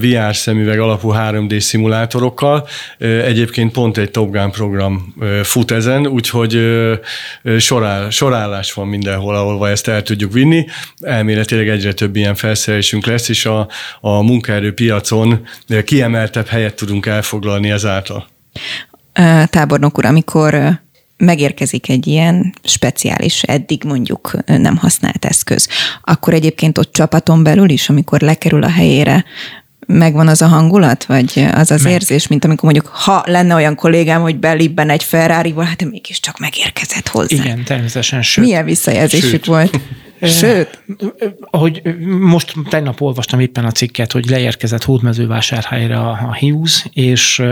VR 0.00 0.36
szemüveg 0.36 0.80
alapú 0.80 1.12
3D 1.14 1.58
szimulátorokkal. 1.58 2.68
Egyébként 2.98 3.72
pont 3.72 3.98
egy 3.98 4.10
Top 4.10 4.30
Gun 4.30 4.50
program 4.50 5.14
fut 5.42 5.70
ezen, 5.70 6.06
úgyhogy 6.06 6.60
sorál, 7.58 8.10
sorállás 8.10 8.72
van 8.72 8.86
mindenhol, 8.86 9.34
ahol 9.34 9.68
ezt 9.68 9.88
el 9.88 10.02
tudjuk 10.02 10.32
vinni. 10.32 10.66
Elméletileg 11.00 11.68
egyre 11.68 11.92
több 11.92 12.16
ilyen 12.16 12.34
felszerelésünk 12.34 13.06
lesz, 13.06 13.28
és 13.28 13.46
a, 13.46 13.68
a 14.00 14.22
munkaerőpiacon 14.22 15.46
kiemeltebb 15.84 16.46
helyet 16.46 16.74
tudunk 16.74 17.06
elfoglalni 17.06 17.70
ezáltal 17.70 18.31
tábornok 19.46 19.98
úr, 19.98 20.04
amikor 20.04 20.80
megérkezik 21.16 21.88
egy 21.88 22.06
ilyen 22.06 22.54
speciális, 22.62 23.42
eddig 23.42 23.84
mondjuk 23.84 24.36
nem 24.46 24.76
használt 24.76 25.24
eszköz, 25.24 25.68
akkor 26.02 26.34
egyébként 26.34 26.78
ott 26.78 26.92
csapaton 26.92 27.42
belül 27.42 27.68
is, 27.68 27.88
amikor 27.88 28.20
lekerül 28.20 28.62
a 28.62 28.70
helyére, 28.70 29.24
megvan 29.86 30.28
az 30.28 30.42
a 30.42 30.46
hangulat, 30.46 31.04
vagy 31.04 31.46
az 31.54 31.70
az 31.70 31.82
Meg. 31.82 31.92
érzés, 31.92 32.26
mint 32.26 32.44
amikor 32.44 32.72
mondjuk, 32.72 32.94
ha 32.94 33.22
lenne 33.26 33.54
olyan 33.54 33.74
kollégám, 33.74 34.20
hogy 34.20 34.36
belibben 34.36 34.90
egy 34.90 35.04
ferrari 35.04 35.54
hát 35.56 35.84
mégiscsak 35.90 36.38
megérkezett 36.38 37.08
hozzá. 37.08 37.44
Igen, 37.44 37.64
természetesen. 37.64 38.22
Sőt, 38.22 38.44
Milyen 38.44 38.64
visszajelzésük 38.64 39.30
sőt. 39.30 39.44
volt? 39.44 39.80
Sőt. 40.22 40.82
Ahogy 41.50 41.82
most 42.06 42.54
tegnap 42.68 43.00
olvastam 43.00 43.40
éppen 43.40 43.64
a 43.64 43.70
cikket, 43.70 44.12
hogy 44.12 44.30
leérkezett 44.30 44.84
Hódmezővásárhelyre 44.84 45.96
a, 45.96 46.10
a 46.10 46.36
Hughes, 46.38 46.86
és 46.92 47.42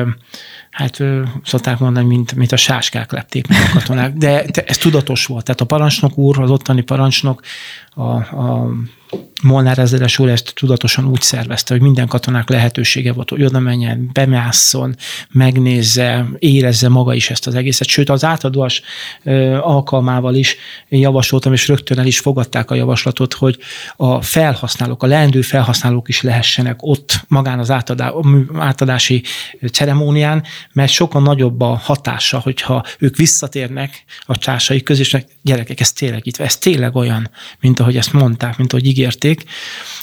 hát 0.70 1.02
szokták 1.44 1.78
mondani, 1.78 2.06
mint, 2.06 2.34
mint 2.34 2.52
a 2.52 2.56
sáskák 2.56 3.12
lepték 3.12 3.48
meg 3.48 3.58
a 3.68 3.78
katonák. 3.78 4.12
De 4.12 4.42
ez 4.42 4.76
tudatos 4.76 5.26
volt. 5.26 5.44
Tehát 5.44 5.60
a 5.60 5.64
parancsnok 5.64 6.18
úr, 6.18 6.40
az 6.40 6.50
ottani 6.50 6.80
parancsnok, 6.80 7.42
a, 7.90 8.10
a 8.12 8.70
Molnár 9.42 9.78
ezeres 9.78 10.18
úr 10.18 10.28
ezt 10.28 10.52
tudatosan 10.54 11.08
úgy 11.08 11.20
szervezte, 11.20 11.74
hogy 11.74 11.82
minden 11.82 12.06
katonák 12.06 12.48
lehetősége 12.48 13.12
volt, 13.12 13.30
hogy 13.30 13.44
oda 13.44 13.58
menjen, 13.58 14.10
bemásszon, 14.12 14.96
megnézze, 15.30 16.26
érezze 16.38 16.88
maga 16.88 17.14
is 17.14 17.30
ezt 17.30 17.46
az 17.46 17.54
egészet. 17.54 17.88
Sőt, 17.88 18.10
az 18.10 18.24
átadós 18.24 18.82
alkalmával 19.60 20.34
is 20.34 20.56
javasoltam, 20.88 21.52
és 21.52 21.68
rögtön 21.68 21.98
el 21.98 22.06
is 22.06 22.18
fogadták 22.18 22.70
a 22.70 22.74
javaslatot, 22.74 23.34
hogy 23.34 23.58
a 23.96 24.22
felhasználók, 24.22 25.02
a 25.02 25.06
leendő 25.06 25.42
felhasználók 25.42 26.08
is 26.08 26.22
lehessenek 26.22 26.76
ott 26.82 27.24
magán 27.28 27.58
az 27.58 27.70
átadá, 27.70 28.12
átadási 28.54 29.22
ceremónián, 29.72 30.44
mert 30.72 30.92
sokkal 30.92 31.22
nagyobb 31.22 31.60
a 31.60 31.80
hatása, 31.82 32.38
hogyha 32.38 32.84
ők 32.98 33.16
visszatérnek 33.16 34.04
a 34.20 34.38
társai 34.38 34.82
közé, 34.82 35.00
és 35.00 35.16
gyerekek, 35.42 35.80
ez 35.80 35.92
tényleg 35.92 36.26
itt, 36.26 36.36
ez 36.36 36.56
tényleg 36.56 36.96
olyan, 36.96 37.30
mint 37.60 37.80
ahogy 37.80 37.96
ezt 37.96 38.12
mondták, 38.12 38.56
mint 38.56 38.72
ahogy 38.72 38.86
ígérték, 39.00 39.44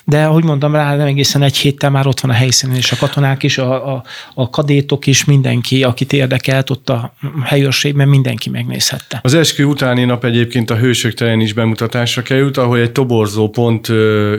de 0.03 0.23
ahogy 0.25 0.43
mondtam 0.43 0.73
rá, 0.73 0.95
nem 0.95 1.07
egészen 1.07 1.41
egy 1.41 1.57
héttel 1.57 1.89
már 1.89 2.07
ott 2.07 2.19
van 2.19 2.31
a 2.31 2.33
helyszínen, 2.33 2.75
és 2.75 2.91
a 2.91 2.95
katonák 2.95 3.43
is, 3.43 3.57
a, 3.57 3.93
a, 3.93 4.03
a 4.33 4.49
kadétok 4.49 5.07
is, 5.07 5.25
mindenki, 5.25 5.83
akit 5.83 6.13
érdekelt 6.13 6.69
ott 6.69 6.89
a 6.89 7.13
helyőrségben, 7.43 8.07
mindenki 8.07 8.49
megnézhette. 8.49 9.19
Az 9.23 9.33
eskü 9.33 9.63
utáni 9.63 10.03
nap 10.03 10.25
egyébként 10.25 10.69
a 10.69 10.75
Hősök 10.75 11.13
terén 11.13 11.39
is 11.39 11.53
bemutatásra 11.53 12.21
került, 12.21 12.57
ahol 12.57 12.79
egy 12.79 12.91
toborzó 12.91 13.49
pont 13.49 13.89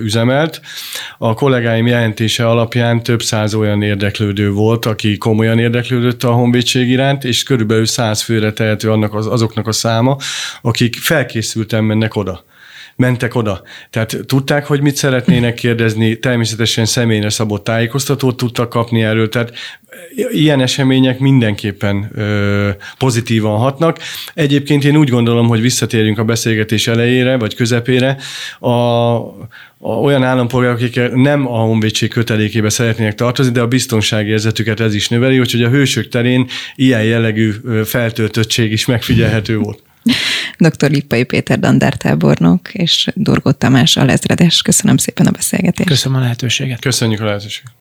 üzemelt. 0.01 0.61
A 1.19 1.35
kollégáim 1.35 1.87
jelentése 1.87 2.49
alapján 2.49 3.03
több 3.03 3.23
száz 3.23 3.55
olyan 3.55 3.83
érdeklődő 3.83 4.51
volt, 4.51 4.87
aki 4.87 5.19
komolyan 5.19 5.59
érdeklődött 5.59 6.23
a 6.25 6.33
honvédség 6.33 6.89
iránt, 6.89 7.25
és 7.25 7.43
körülbelül 7.43 7.87
száz 7.87 8.23
főre 8.23 8.53
tehető 8.53 8.91
annak 8.91 9.15
az, 9.15 9.27
azoknak 9.27 9.67
a 9.67 9.73
száma, 9.73 10.17
akik 10.63 10.97
felkészülten 10.97 11.85
mennek 11.85 12.17
oda 12.17 12.47
mentek 12.99 13.35
oda. 13.35 13.63
Tehát 13.91 14.17
tudták, 14.27 14.67
hogy 14.67 14.81
mit 14.81 14.97
szeretnének 14.97 15.55
kérdezni, 15.55 16.19
természetesen 16.19 16.85
személyre 16.85 17.31
szabott 17.31 17.65
tájékoztatót 17.65 18.37
tudtak 18.37 18.69
kapni 18.69 19.03
erről, 19.03 19.29
tehát 19.29 19.53
ilyen 20.31 20.61
események 20.61 21.19
mindenképpen 21.19 22.11
ö, 22.15 22.69
pozitívan 22.99 23.59
hatnak. 23.59 23.99
Egyébként 24.35 24.85
én 24.85 24.97
úgy 24.97 25.09
gondolom, 25.09 25.47
hogy 25.47 25.61
visszatérjünk 25.61 26.19
a 26.19 26.25
beszélgetés 26.25 26.87
elejére, 26.87 27.37
vagy 27.37 27.55
közepére, 27.55 28.17
a, 28.59 28.69
a, 28.69 29.49
olyan 29.79 30.23
állampolgárok, 30.23 30.77
akik 30.77 31.01
nem 31.15 31.47
a 31.47 31.59
honvédség 31.59 32.11
kötelékébe 32.11 32.69
szeretnének 32.69 33.15
tartozni, 33.15 33.53
de 33.53 33.61
a 33.61 33.67
biztonságérzetüket 33.67 34.81
ez 34.81 34.95
is 34.95 35.09
növeli, 35.09 35.39
úgyhogy 35.39 35.63
a 35.63 35.69
hősök 35.69 36.09
terén 36.09 36.49
ilyen 36.75 37.05
jellegű 37.05 37.53
feltöltöttség 37.85 38.73
is 38.73 38.87
megfigyelhető 38.87 39.59
volt. 39.59 39.83
Dr. 40.59 40.91
Lippai 40.91 41.25
Péter 41.25 41.59
dandártábornok 41.59 42.75
és 42.75 43.09
Durgó 43.15 43.51
Tamás 43.51 43.97
alezredes. 43.97 44.63
Köszönöm 44.63 44.97
szépen 44.97 45.27
a 45.27 45.31
beszélgetést. 45.31 45.89
Köszönöm 45.89 46.19
a 46.19 46.21
lehetőséget. 46.21 46.81
Köszönjük 46.81 47.21
a 47.21 47.25
lehetőséget. 47.25 47.73